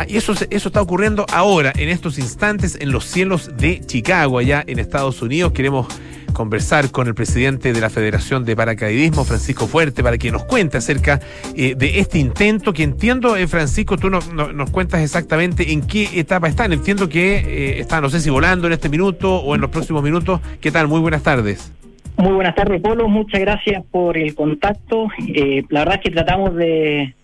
[0.00, 4.38] Ah, y eso, eso está ocurriendo ahora, en estos instantes, en los cielos de Chicago,
[4.38, 5.50] allá en Estados Unidos.
[5.50, 5.88] Queremos
[6.32, 10.76] conversar con el presidente de la Federación de Paracaidismo, Francisco Fuerte, para que nos cuente
[10.76, 11.18] acerca
[11.56, 15.80] eh, de este intento que entiendo, eh, Francisco, tú no, no- nos cuentas exactamente en
[15.84, 16.72] qué etapa están.
[16.72, 20.04] Entiendo que eh, está, no sé si volando en este minuto o en los próximos
[20.04, 20.40] minutos.
[20.60, 20.86] ¿Qué tal?
[20.86, 21.72] Muy buenas tardes.
[22.16, 23.08] Muy buenas tardes, Polo.
[23.08, 25.08] Muchas gracias por el contacto.
[25.26, 27.14] Eh, la verdad es que tratamos de,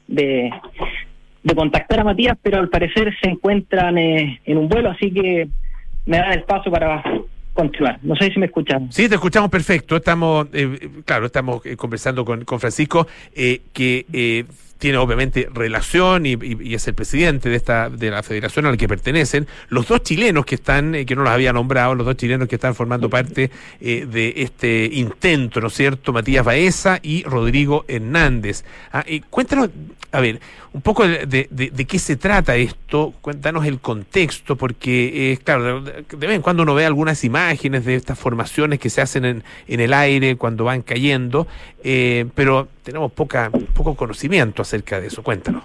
[1.45, 5.47] de contactar a Matías, pero al parecer se encuentran eh, en un vuelo, así que
[6.07, 7.03] me dan el paso para
[7.53, 7.99] continuar.
[8.03, 8.91] No sé si me escuchan.
[8.91, 9.97] Sí, te escuchamos perfecto.
[9.97, 14.45] Estamos, eh, claro, estamos eh, conversando con, con Francisco, eh, que eh,
[14.79, 16.37] tiene obviamente relación y,
[16.75, 19.47] es el presidente de esta de la federación a la que pertenecen.
[19.69, 22.57] Los dos chilenos que están, eh, que no los había nombrado, los dos chilenos que
[22.57, 23.51] están formando parte
[23.81, 26.13] eh, de este intento, ¿no es cierto?
[26.13, 28.65] Matías Baeza y Rodrigo Hernández.
[28.93, 29.71] Ah, cuéntanos,
[30.13, 30.41] a ver,
[30.73, 36.27] un poco de, qué se trata esto, cuéntanos el contexto, porque, eh, claro, de, de
[36.27, 39.81] vez en cuando uno ve algunas imágenes de estas formaciones que se hacen en, en
[39.81, 41.47] el aire cuando van cayendo,
[42.35, 45.23] pero tenemos poca, poco conocimiento acerca de eso.
[45.23, 45.65] Cuéntanos.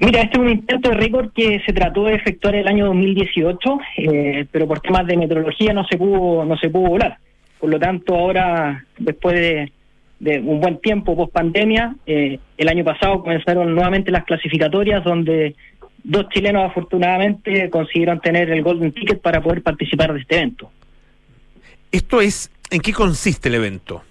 [0.00, 3.78] Mira, este es un intento de récord que se trató de efectuar el año 2018,
[3.98, 7.18] eh, pero por temas de meteorología no se pudo no se pudo volar.
[7.60, 9.72] Por lo tanto, ahora, después de,
[10.18, 15.54] de un buen tiempo post pandemia, el año pasado comenzaron nuevamente las clasificatorias donde
[16.02, 20.70] dos chilenos afortunadamente consiguieron tener el golden ticket para poder participar de este evento.
[21.92, 24.02] Esto es, ¿en qué consiste el evento?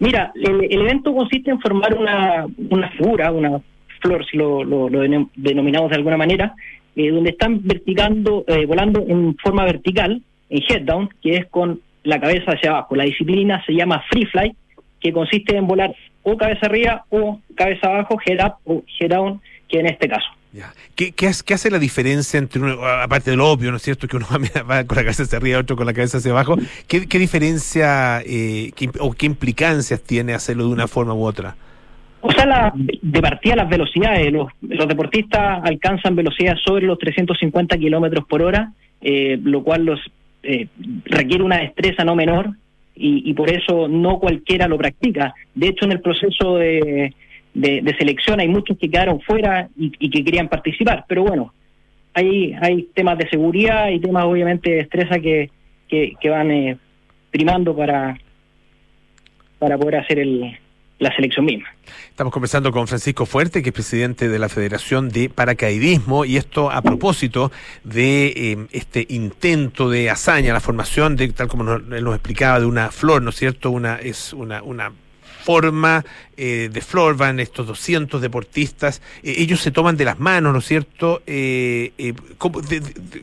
[0.00, 3.60] Mira, el, el evento consiste en formar una, una figura, una
[4.00, 6.54] flor, si lo, lo- lo denom- denominamos de alguna manera,
[6.94, 11.80] eh, donde están verticando, eh, volando en forma vertical, en head down, que es con
[12.04, 12.94] la cabeza hacia abajo.
[12.96, 14.54] La disciplina se llama free fly,
[15.00, 19.40] que consiste en volar o cabeza arriba o cabeza abajo, head up o head down,
[19.68, 20.26] que en este caso.
[20.94, 24.08] ¿Qué, qué hace, la diferencia entre uno, aparte del obvio, ¿no es cierto?
[24.08, 24.26] Que uno
[24.70, 26.56] va, con la cabeza hacia arriba, otro con la cabeza hacia abajo.
[26.86, 31.54] ¿Qué, diferencia eh, qué o qué implicancias tiene hacerlo de una forma u otra?
[32.20, 37.76] O sea, la, de partida las velocidades, los, los deportistas alcanzan velocidades sobre los 350
[37.78, 40.00] kilómetros por hora, eh, lo cual los
[40.42, 40.66] eh,
[41.04, 42.50] requiere una destreza no menor
[42.96, 45.34] y, y por eso no cualquiera lo practica.
[45.54, 47.14] De hecho, en el proceso de,
[47.60, 51.52] de- de selección hay muchos que quedaron fuera y, y que querían participar, pero bueno,
[52.14, 55.50] hay, hay temas de seguridad y temas obviamente de destreza que,
[55.88, 56.76] que, que van eh,
[57.30, 58.16] primando para,
[59.58, 60.58] para poder hacer el,
[60.98, 61.68] la selección misma.
[62.10, 66.70] Estamos conversando con Francisco Fuerte, que es presidente de la Federación de Paracaidismo, y esto
[66.70, 67.52] a propósito
[67.84, 72.66] de eh, este intento de hazaña, la formación de, tal como nos, nos explicaba, de
[72.66, 73.70] una flor, ¿no es cierto?
[73.70, 74.92] Una, es una, una
[75.52, 76.04] forma
[76.36, 80.58] eh, de flor, van estos 200 deportistas, eh, ellos se toman de las manos, ¿no
[80.58, 81.22] es cierto?
[81.26, 82.60] Eh, eh, ¿cómo,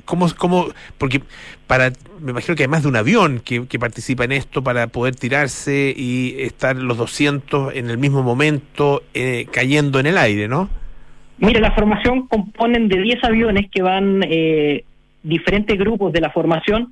[0.06, 0.68] cómo- cómo-
[0.98, 1.22] porque
[1.68, 4.88] para, me imagino que hay más de un avión que, que participa en esto para
[4.88, 10.48] poder tirarse y estar los 200 en el mismo momento eh, cayendo en el aire,
[10.48, 10.68] ¿no?
[11.38, 14.22] Mira, la formación componen de 10 aviones que van
[15.22, 16.92] diferentes grupos de la formación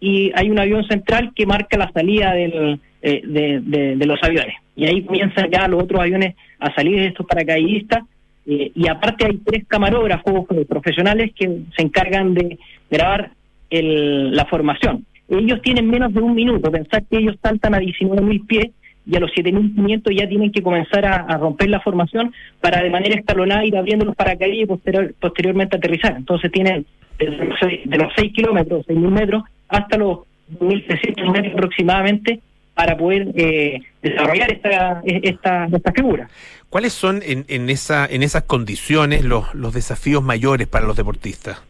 [0.00, 3.60] y hay un avión central que marca la salida del, eh, de,
[3.96, 4.54] de- los aviones.
[4.76, 8.00] Y ahí comienzan ya los otros aviones a salir de estos paracaidistas.
[8.46, 11.46] eh, y aparte hay tres camarógrafos eh, profesionales que
[11.76, 12.58] se encargan de
[12.90, 13.30] grabar
[13.70, 15.04] el- la formación.
[15.28, 16.70] Ellos tienen menos de un minuto.
[16.70, 18.66] Pensar que ellos saltan a 19.000 pies
[19.06, 23.14] y a los 7.500 ya tienen que comenzar a, romper la formación para de manera
[23.14, 26.14] escalonada ir abriendo los paracaídas y posterior- posteriormente aterrizar.
[26.16, 26.84] Entonces tienen
[27.18, 30.18] de los 6 kilómetros, 6.000 metros, hasta los
[30.60, 32.40] 1.300 metros aproximadamente
[32.74, 36.28] para poder eh, desarrollar esta, esta, esta figura.
[36.70, 41.62] ¿Cuáles son en, en, esa, en esas condiciones los, los desafíos mayores para los deportistas?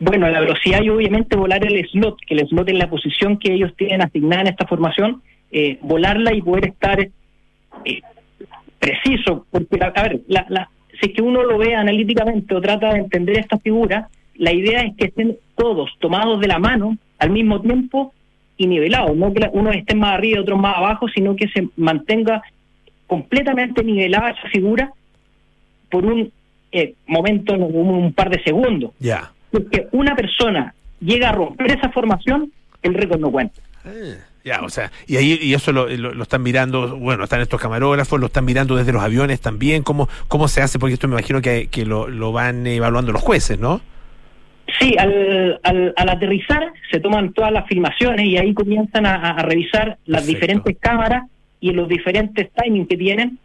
[0.00, 3.52] Bueno, la velocidad y obviamente volar el slot, que el slot es la posición que
[3.52, 8.00] ellos tienen asignada en esta formación, eh, volarla y poder estar eh,
[8.78, 12.60] preciso, porque a, a ver, la, la, si es que uno lo ve analíticamente o
[12.60, 16.96] trata de entender esta figura, la idea es que estén todos tomados de la mano
[17.18, 18.12] al mismo tiempo
[18.56, 21.68] y nivelados, no que unos estén más arriba y otros más abajo, sino que se
[21.76, 22.42] mantenga
[23.06, 24.90] completamente nivelada esa figura
[25.90, 26.32] por un
[26.72, 28.92] eh, momento, un, un par de segundos.
[28.98, 29.30] Ya.
[29.50, 32.50] Porque una persona llega a romper esa formación,
[32.82, 33.60] el récord no cuenta.
[34.44, 37.60] Ya, o sea, y ahí y eso lo, lo- lo están mirando, bueno, están estos
[37.60, 40.78] camarógrafos, lo están mirando desde los aviones también, ¿cómo, cómo se hace?
[40.78, 43.80] Porque esto me imagino que, que lo, lo van evaluando los jueces, ¿no?
[44.78, 49.42] Sí, al, al, al aterrizar se toman todas las filmaciones y ahí comienzan a, a
[49.42, 51.24] revisar las diferentes cámaras
[51.60, 53.38] y los diferentes timings que tienen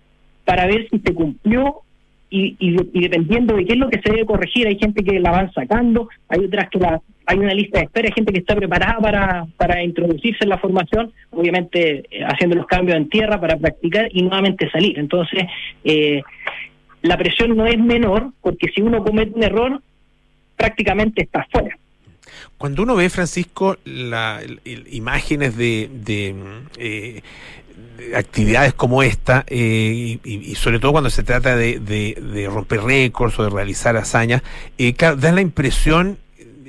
[0.45, 1.82] para ver si se cumplió
[2.30, 5.20] y, y, y dependiendo de qué es lo que se debe corregir, hay gente que
[5.20, 8.39] la van sacando, hay otras que la hay una lista de espera, hay gente que
[8.39, 13.39] está preparada para, para introducirse en la formación, obviamente eh, haciendo los cambios en tierra
[13.39, 14.97] para practicar y nuevamente salir.
[14.97, 15.43] Entonces,
[15.84, 16.24] eh,
[17.03, 19.82] la presión no es menor porque si uno comete un error,
[20.60, 21.76] prácticamente está fuera.
[22.57, 24.41] Cuando uno ve, Francisco, la,
[24.91, 26.36] imágenes de, de
[26.78, 27.22] eh,
[28.14, 33.43] actividades como esta, eh, y, sobre todo cuando se trata de, de, romper récords o
[33.43, 34.41] de realizar hazañas,
[34.78, 36.18] eh, da la impresión,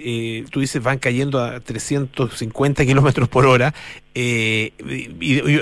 [0.03, 3.75] eh, tú dices, van cayendo a 350 kilómetros por hora,
[4.15, 4.73] y,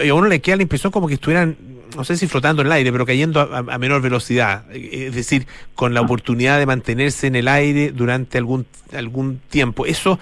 [0.09, 1.57] a uno le queda la impresión como que estuvieran,
[1.97, 5.95] no sé si flotando en el aire, pero cayendo a, menor velocidad, es decir, con
[5.95, 9.87] la oportunidad de mantenerse en el aire durante algún, algún tiempo.
[9.87, 10.19] Eso...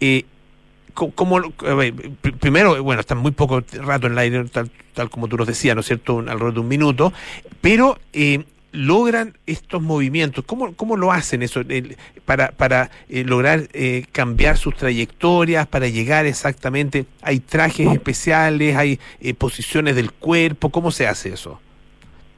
[0.00, 0.24] Eh,
[1.14, 1.40] como
[2.40, 4.70] primero, bueno, están muy poco rato en el aire, tal,
[5.10, 7.12] como tú nos decías, ¿no es cierto?, alrededor de un minuto,
[7.60, 10.44] pero eh, logran estos movimientos.
[10.44, 11.62] ¿Cómo, cómo lo hacen eso
[12.24, 17.06] para, para eh, lograr eh, cambiar sus trayectorias, para llegar exactamente?
[17.22, 18.98] ¿Hay trajes especiales, hay
[19.38, 20.70] posiciones del cuerpo?
[20.70, 21.60] ¿Cómo se hace eso?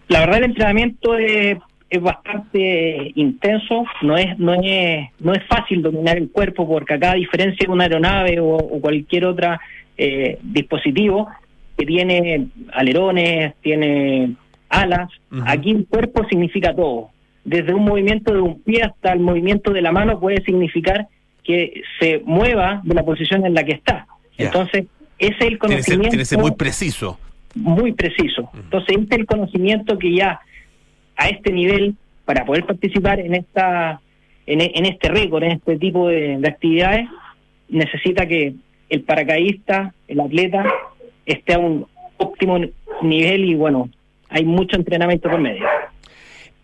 [0.09, 1.59] La verdad el entrenamiento es
[1.91, 7.11] es bastante intenso, no es, no es, no es fácil dominar el cuerpo porque acá
[7.11, 9.59] a diferencia de una aeronave o, cualquier otro
[9.99, 11.28] eh, dispositivo
[11.76, 14.37] que tiene alerones, tiene
[14.71, 15.11] alas,
[15.47, 17.11] aquí el cuerpo significa todo.
[17.45, 21.09] Desde un movimiento de un pie hasta el movimiento de la mano puede significar
[21.45, 24.07] que se mueva de la posición en la que está.
[24.39, 24.87] Entonces,
[25.18, 26.09] ese es el conocimiento.
[26.09, 27.18] Tiene que ser muy preciso.
[27.55, 28.51] Muy preciso.
[28.55, 30.41] Entonces, ese es el conocimiento que ya
[31.16, 31.95] a este nivel
[32.25, 34.01] para poder participar en esta
[34.47, 37.09] en, este récord, en este tipo de, actividades,
[37.68, 38.55] necesita que
[38.89, 40.64] el paracaidista, el atleta,
[41.25, 42.59] esté a un óptimo
[43.03, 43.89] nivel y bueno,
[44.31, 45.66] hay mucho entrenamiento por medio.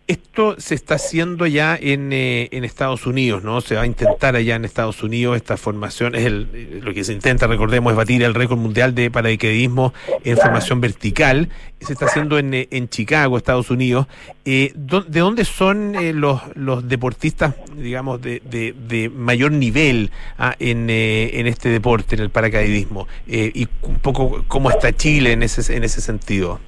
[0.07, 3.59] Esto se está haciendo ya en, eh, en Estados Unidos, ¿no?
[3.59, 6.15] Se va a intentar allá en Estados Unidos esta formación.
[6.15, 9.93] Es el, eh, lo que se intenta, recordemos, es batir el récord mundial de paracaidismo
[10.23, 11.49] en formación vertical.
[11.81, 14.07] Se está haciendo en, eh, en Chicago, Estados Unidos.
[14.45, 14.71] ¿De
[15.19, 22.15] dónde son los, los deportistas, digamos, de, de, mayor nivel ah, en, en este deporte,
[22.15, 23.09] en el paracaidismo?
[23.27, 26.61] y un poco cómo está Chile en ese, en ese sentido.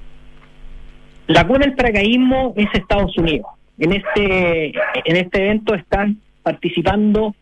[1.30, 3.45] La cuna del paracaidismo es Estados Unidos.
[3.77, 7.36] En este, en este evento están participando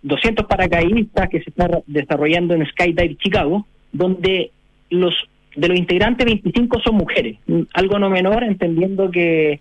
[0.00, 4.50] 200 paracaidistas que se están desarrollando en Skydive Chicago, donde
[4.88, 5.12] los
[5.56, 7.36] de los integrantes 25 son mujeres,
[7.74, 9.60] algo no menor, entendiendo que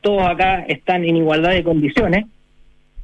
[0.00, 2.26] todos acá están en igualdad de condiciones.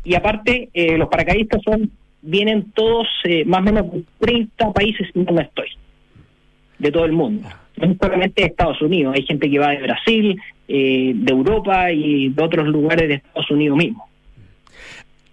[0.04, 1.90] Y aparte, eh, los paracaidistas son
[2.22, 5.70] vienen todos eh, más o menos de 30 países, no estoy,
[6.78, 7.48] de todo el mundo
[7.80, 12.28] no solamente de Estados Unidos, hay gente que va de Brasil, eh, de Europa y
[12.28, 14.08] de otros lugares de Estados Unidos mismo.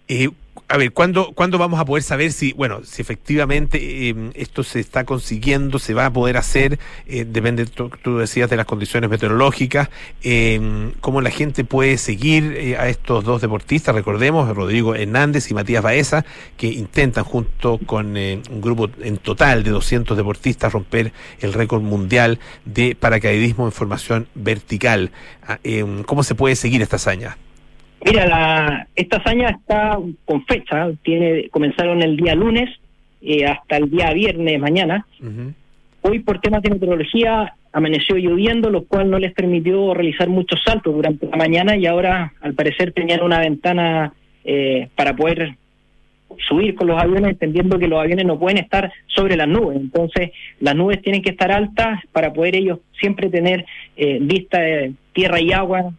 [0.07, 0.29] Eh,
[0.67, 4.79] a ver, ¿cuándo, ¿cuándo vamos a poder saber si, bueno, si efectivamente em, esto se
[4.79, 6.79] está consiguiendo, se va a poder hacer?
[7.05, 9.89] Eh, depende, tú, decías, de las condiciones meteorológicas.
[10.23, 13.95] Eh, ¿Cómo la gente puede seguir eh, a estos dos deportistas?
[13.95, 16.25] Recordemos, Rodrigo Hernández y Matías Baeza,
[16.57, 21.81] que intentan junto con eh, un grupo en total de 200 deportistas romper el récord
[21.81, 25.11] mundial de paracaidismo en formación vertical.
[25.47, 27.37] Ah, em, ¿Cómo se puede seguir esta hazaña?
[28.05, 32.69] Mira, la, esta hazaña está con fecha, tiene comenzaron el día lunes
[33.21, 35.05] eh, hasta el día viernes mañana.
[36.01, 40.93] Hoy por temas de meteorología amaneció lloviendo, lo cual no les permitió realizar muchos saltos
[40.93, 44.13] durante la mañana y ahora al parecer tenían una ventana
[44.45, 45.57] eh, para poder
[46.47, 49.77] subir con los aviones, entendiendo que los aviones no pueden estar sobre las nubes.
[49.77, 54.93] Entonces, las nubes tienen que estar altas para poder ellos siempre tener eh, vista de
[55.13, 55.91] tierra y agua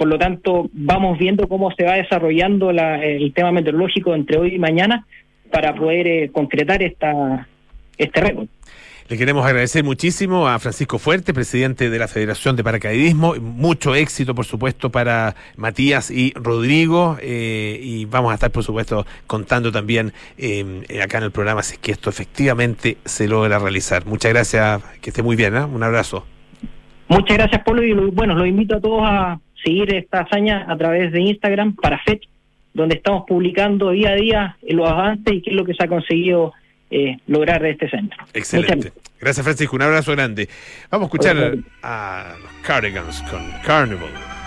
[0.00, 4.58] por lo tanto, vamos viendo cómo se va desarrollando el tema meteorológico entre hoy y
[4.58, 5.06] mañana
[5.52, 7.46] para poder eh, concretar esta,
[7.98, 8.46] este récord.
[9.10, 13.34] Le queremos agradecer muchísimo a Francisco Fuerte, presidente de la Federación de Paracaidismo.
[13.34, 17.18] Mucho éxito, por supuesto, para Matías y Rodrigo.
[17.20, 21.74] Eh, y vamos a estar, por supuesto, contando también eh, acá en el programa si
[21.74, 24.06] es que esto efectivamente se logra realizar.
[24.06, 25.54] Muchas gracias, que esté muy bien.
[25.56, 26.24] Un abrazo.
[27.08, 27.82] Muchas gracias, Polo.
[27.82, 31.98] Y bueno, los invito a todos a seguir esta hazaña a través de Instagram para
[31.98, 32.20] FED,
[32.72, 35.88] donde estamos publicando día a día los avances y qué es lo que se ha
[35.88, 36.52] conseguido
[36.90, 38.24] eh, lograr de este centro.
[38.34, 38.92] Excelente.
[39.20, 39.76] Gracias, Francisco.
[39.76, 40.48] Un abrazo grande.
[40.90, 44.39] Vamos a escuchar a los Cardigans con Carnival.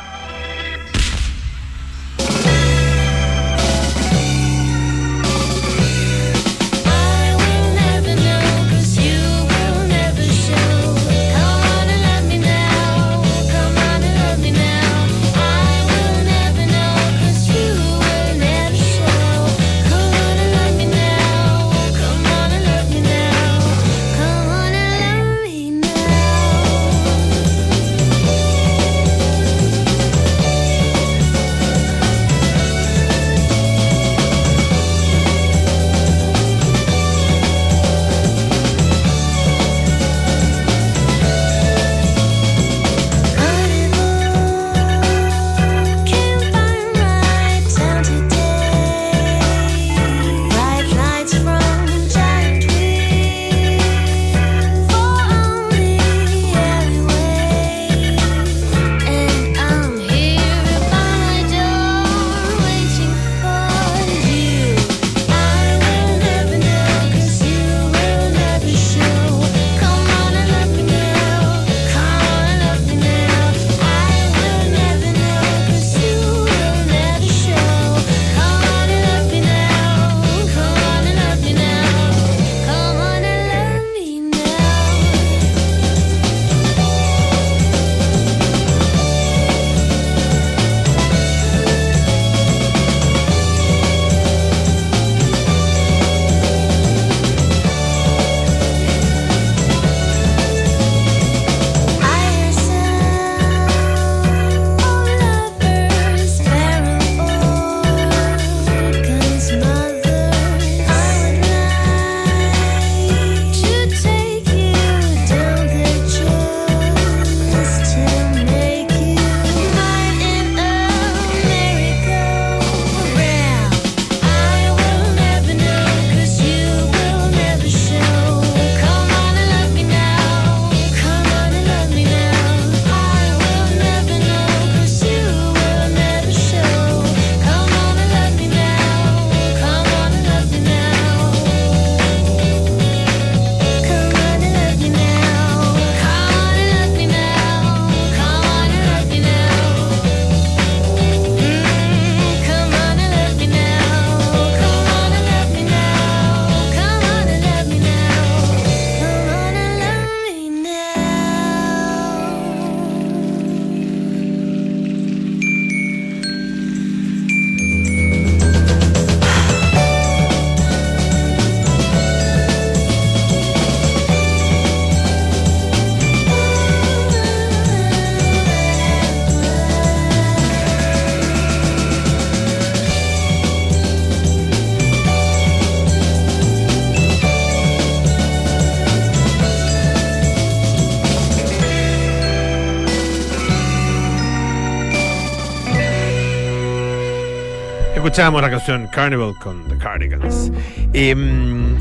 [198.13, 200.51] Escuchábamos la canción Carnival con The Cardigans.
[200.93, 201.75] Em,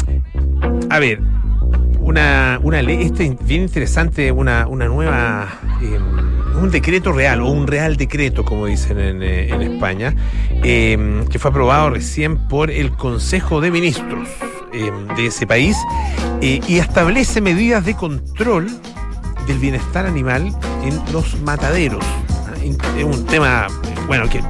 [0.88, 1.20] a ver,
[2.00, 5.46] una, una ley, este es bien interesante, una, una nueva,
[5.82, 10.14] em, un decreto real o un real decreto, como dicen en, eh, en España,
[10.62, 14.26] em, que fue aprobado recién por el Consejo de Ministros
[14.72, 15.76] de ese país
[16.40, 18.70] eh, y establece medidas de control
[19.46, 20.50] del bienestar animal
[20.82, 22.02] en los mataderos.
[22.96, 23.66] Es un tema,
[24.06, 24.40] bueno, que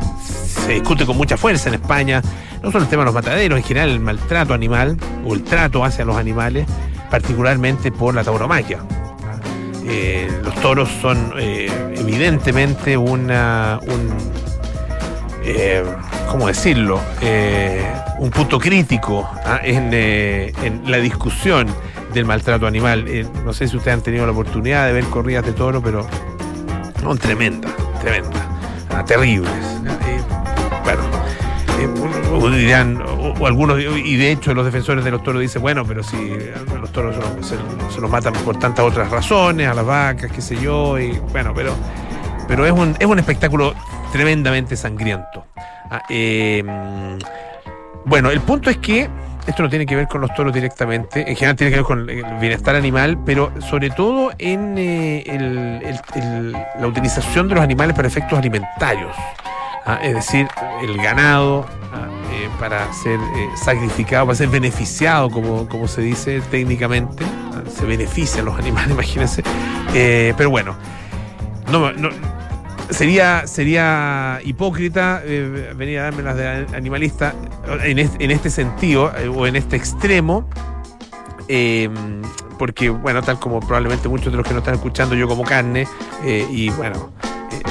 [0.65, 2.23] se discute con mucha fuerza en España,
[2.63, 5.85] no solo el tema de los mataderos, en general el maltrato animal o el trato
[5.85, 6.67] hacia los animales,
[7.11, 8.79] particularmente por la tauromaquia.
[9.85, 14.15] Eh, los toros son eh, evidentemente una, un,
[15.45, 15.85] eh,
[16.31, 17.01] ¿cómo decirlo?
[18.19, 19.61] Un punto crítico ¿ah?
[19.65, 21.67] en, en la discusión
[22.15, 23.05] del maltrato animal.
[23.45, 26.07] No sé si ustedes han tenido la oportunidad de ver corridas de toro, pero
[27.01, 28.43] son tremendas, tremendas,
[28.91, 29.51] ah, terribles.
[31.79, 33.03] Eh, bueno, eh, o- dirán,
[33.41, 36.79] o, algunos, y de hecho los defensores de los toros dicen, bueno, pero si a
[36.79, 37.17] los toros
[37.93, 41.53] se los, matan por tantas otras razones, a las vacas, qué sé yo, y bueno,
[41.55, 41.75] pero,
[42.47, 43.75] pero es, un, es un espectáculo
[44.13, 45.47] tremendamente sangriento.
[45.91, 46.63] Ah, eh,
[48.05, 49.09] bueno, el punto es que
[49.47, 52.09] esto no tiene que ver con los toros directamente, en general tiene que ver con
[52.09, 58.07] el bienestar animal, pero sobre todo en eh, el- la utilización de los animales para
[58.09, 59.17] efectos alimentarios.
[59.85, 60.49] Ah, es decir,
[60.83, 66.41] el ganado ah, eh, para ser eh, sacrificado, para ser beneficiado, como, como se dice
[66.51, 67.25] técnicamente.
[67.53, 69.43] Ah, se benefician los animales, imagínense.
[69.95, 70.77] Eh, pero bueno,
[71.71, 72.11] no, no-
[72.91, 75.23] sería, sería hipócrita
[75.77, 77.35] venir a darme las de animalista
[77.85, 80.49] en, es- en este sentido o en este extremo.
[81.49, 81.89] eh,
[82.59, 85.89] porque, bueno, tal como probablemente muchos de los que nos están escuchando, yo como carne,
[86.25, 87.11] y bueno,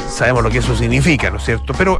[0.09, 1.73] sabemos lo que eso significa, ¿no es cierto?
[1.77, 1.99] Pero,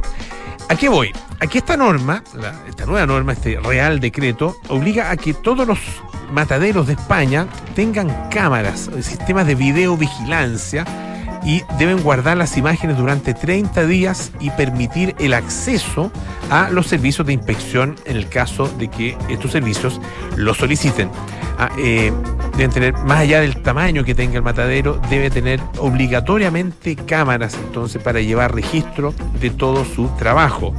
[0.68, 1.12] ¿a qué voy?
[1.40, 2.22] Aquí esta norma,
[2.68, 5.78] esta nueva norma, este real decreto, obliga a que todos los
[6.32, 10.84] mataderos de España tengan cámaras, sistemas de videovigilancia
[11.44, 16.10] y deben guardar las imágenes durante 30 días y permitir el acceso
[16.50, 20.00] a los servicios de inspección en el caso de que estos servicios
[20.36, 21.10] lo soliciten.
[21.58, 22.12] Ah, eh,
[22.56, 28.02] deben tener, más allá del tamaño que tenga el matadero, debe tener obligatoriamente cámaras entonces
[28.02, 30.74] para llevar registro de todo su trabajo.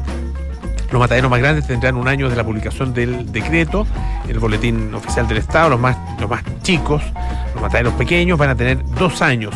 [0.93, 3.87] Los mataderos más grandes tendrán un año de la publicación del decreto,
[4.27, 7.01] el boletín oficial del Estado, los más, los más chicos,
[7.55, 9.55] los mataderos pequeños van a tener dos años.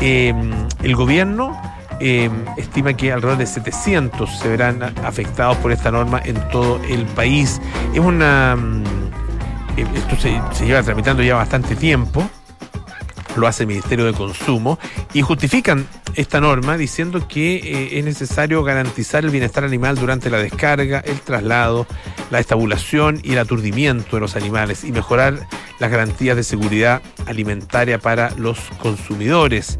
[0.00, 0.34] Eh,
[0.82, 1.56] el gobierno
[2.00, 7.06] eh, estima que alrededor de 700 se verán afectados por esta norma en todo el
[7.06, 7.62] país.
[7.94, 8.56] Es una...
[9.76, 12.28] eh, Esto se, se lleva tramitando ya bastante tiempo
[13.36, 14.78] lo hace el Ministerio de Consumo,
[15.14, 20.38] y justifican esta norma diciendo que eh, es necesario garantizar el bienestar animal durante la
[20.38, 21.86] descarga, el traslado,
[22.30, 25.46] la estabulación y el aturdimiento de los animales y mejorar
[25.78, 29.78] las garantías de seguridad alimentaria para los consumidores.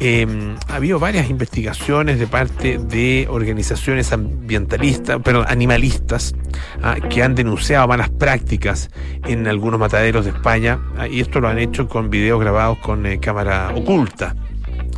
[0.00, 0.26] Eh,
[0.68, 6.34] ha habido varias investigaciones de parte de organizaciones ambientalistas, perdón, animalistas,
[6.82, 8.90] ah, que han denunciado malas prácticas
[9.24, 13.06] en algunos mataderos de España, ah, y esto lo han hecho con videos grabados con
[13.06, 14.34] eh, cámara oculta.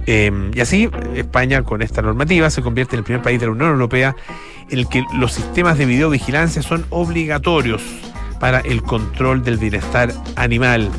[0.06, 3.52] Eh, y así, España, con esta normativa, se convierte en el primer país de la
[3.52, 4.16] Unión Europea
[4.70, 7.82] en el que los sistemas de videovigilancia son obligatorios
[8.40, 10.90] para el control del bienestar animal.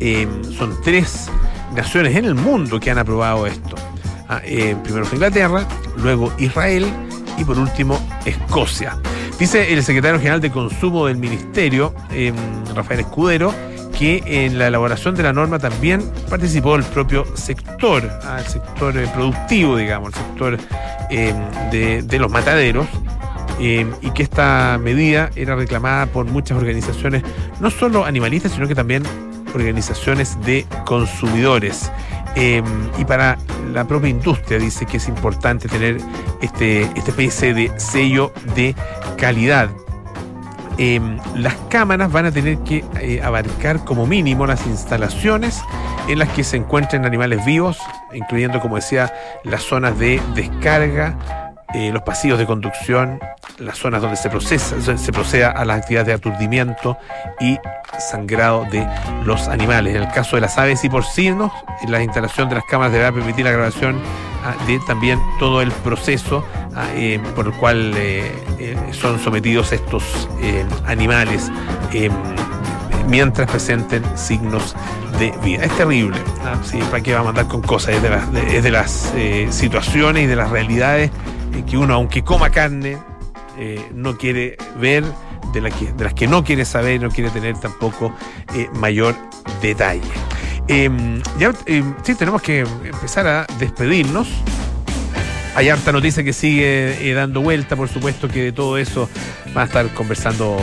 [0.00, 1.28] Eh, son tres
[1.74, 3.76] naciones en el mundo que han aprobado esto.
[4.28, 5.66] Ah, eh, primero fue Inglaterra,
[5.96, 6.86] luego Israel
[7.36, 8.96] y por último Escocia.
[9.38, 11.94] Dice el secretario general de Consumo del Ministerio,
[12.74, 13.54] Rafael Escudero,
[13.98, 18.96] que en la elaboración de la norma también participó el propio sector, ah, el sector
[18.96, 20.58] eh, productivo, digamos, el sector
[21.10, 21.34] eh,
[21.72, 22.86] de, los mataderos,
[23.60, 27.24] eh, y que esta medida era reclamada por muchas organizaciones,
[27.60, 29.02] no solo animalistas, sino que también
[29.54, 31.90] organizaciones de consumidores.
[32.36, 32.62] Eh,
[32.98, 33.36] y para
[33.72, 35.98] la propia industria dice que es importante tener
[36.40, 38.76] este, este especie de sello de
[39.16, 39.70] calidad.
[40.80, 41.00] Eh,
[41.34, 45.60] las cámaras van a tener que eh, abarcar como mínimo las instalaciones
[46.06, 47.78] en las que se encuentren animales vivos,
[48.14, 49.12] incluyendo, como decía,
[49.42, 51.16] las zonas de descarga,
[51.74, 53.20] eh, los pasillos de conducción,
[53.58, 56.96] las zonas donde se procesa, se, proceda a las actividades de aturdimiento
[57.40, 57.58] y
[57.98, 58.86] sangrado de
[59.24, 59.96] los animales.
[59.96, 61.52] En el caso de las aves y porcinos,
[61.88, 64.00] la instalación de las cámaras deberá permitir la grabación
[64.44, 66.44] ah, de también todo el proceso
[66.94, 70.28] eh, por el cual eh, eh, son sometidos estos
[70.86, 71.50] animales
[73.08, 74.74] mientras presenten signos
[75.18, 75.64] de vida.
[75.64, 76.56] Es terrible, ¿ah?
[76.62, 77.94] sí, ¿para qué va a mandar con cosas?
[77.96, 79.12] Es de las, de- es de las
[79.50, 81.10] situaciones y de las realidades
[81.68, 82.98] que uno, aunque coma carne,
[83.94, 85.04] no quiere ver,
[85.52, 88.12] de, la que, de las que no quiere saber, no quiere tener tampoco
[88.54, 89.14] eh, mayor
[89.62, 90.02] detalle.
[90.68, 94.28] Em, ya em, sí, tenemos que empezar a despedirnos.
[95.58, 99.10] Hay harta noticia que sigue eh, dando vuelta, por supuesto que de todo eso
[99.56, 100.56] va a estar conversando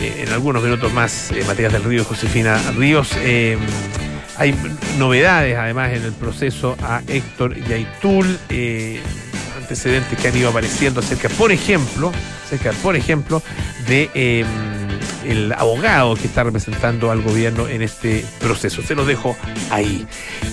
[0.00, 3.12] eh, en algunos minutos más eh, Matías del Río y Josefina Ríos.
[4.38, 4.54] Hay
[4.96, 8.38] novedades además en el proceso a Héctor Yaitul,
[9.58, 12.10] antecedentes que han ido apareciendo acerca, por ejemplo,
[12.46, 13.42] acerca, por ejemplo,
[13.88, 14.46] de em,
[15.26, 18.82] el abogado que está representando al gobierno en este proceso.
[18.82, 19.36] Se los dejo
[19.70, 20.06] ahí.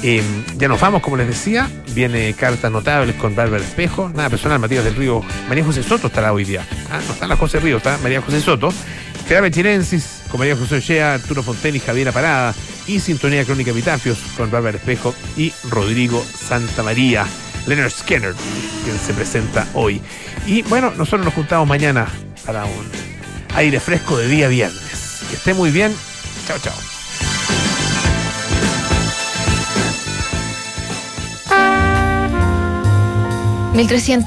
[0.04, 0.24] Em,
[0.58, 4.84] ya nos vamos, como les decía, viene cartas notables con Bárbara Espejo, nada personal, Matías
[4.84, 6.66] del Río, María José Soto estará hoy día.
[6.92, 8.74] Ah, no está la José Río, está María José Soto.
[9.28, 12.56] Gerardo Chirensis con María José Ochea, Arturo Fonten y Javiera Parada.
[12.88, 17.26] Y Sintonía Crónica Epitafios con Bárbara Espejo y Rodrigo Santa María.
[17.68, 18.34] Leonard Skinner,
[18.86, 20.02] quien se presenta hoy.
[20.46, 22.08] Y bueno, nosotros nos juntamos mañana
[22.46, 23.17] para un
[23.58, 25.22] aire fresco de día viernes.
[25.30, 25.94] Que esté muy bien.
[26.48, 26.76] Chao, chao.
[33.74, 34.26] Mil trescientos.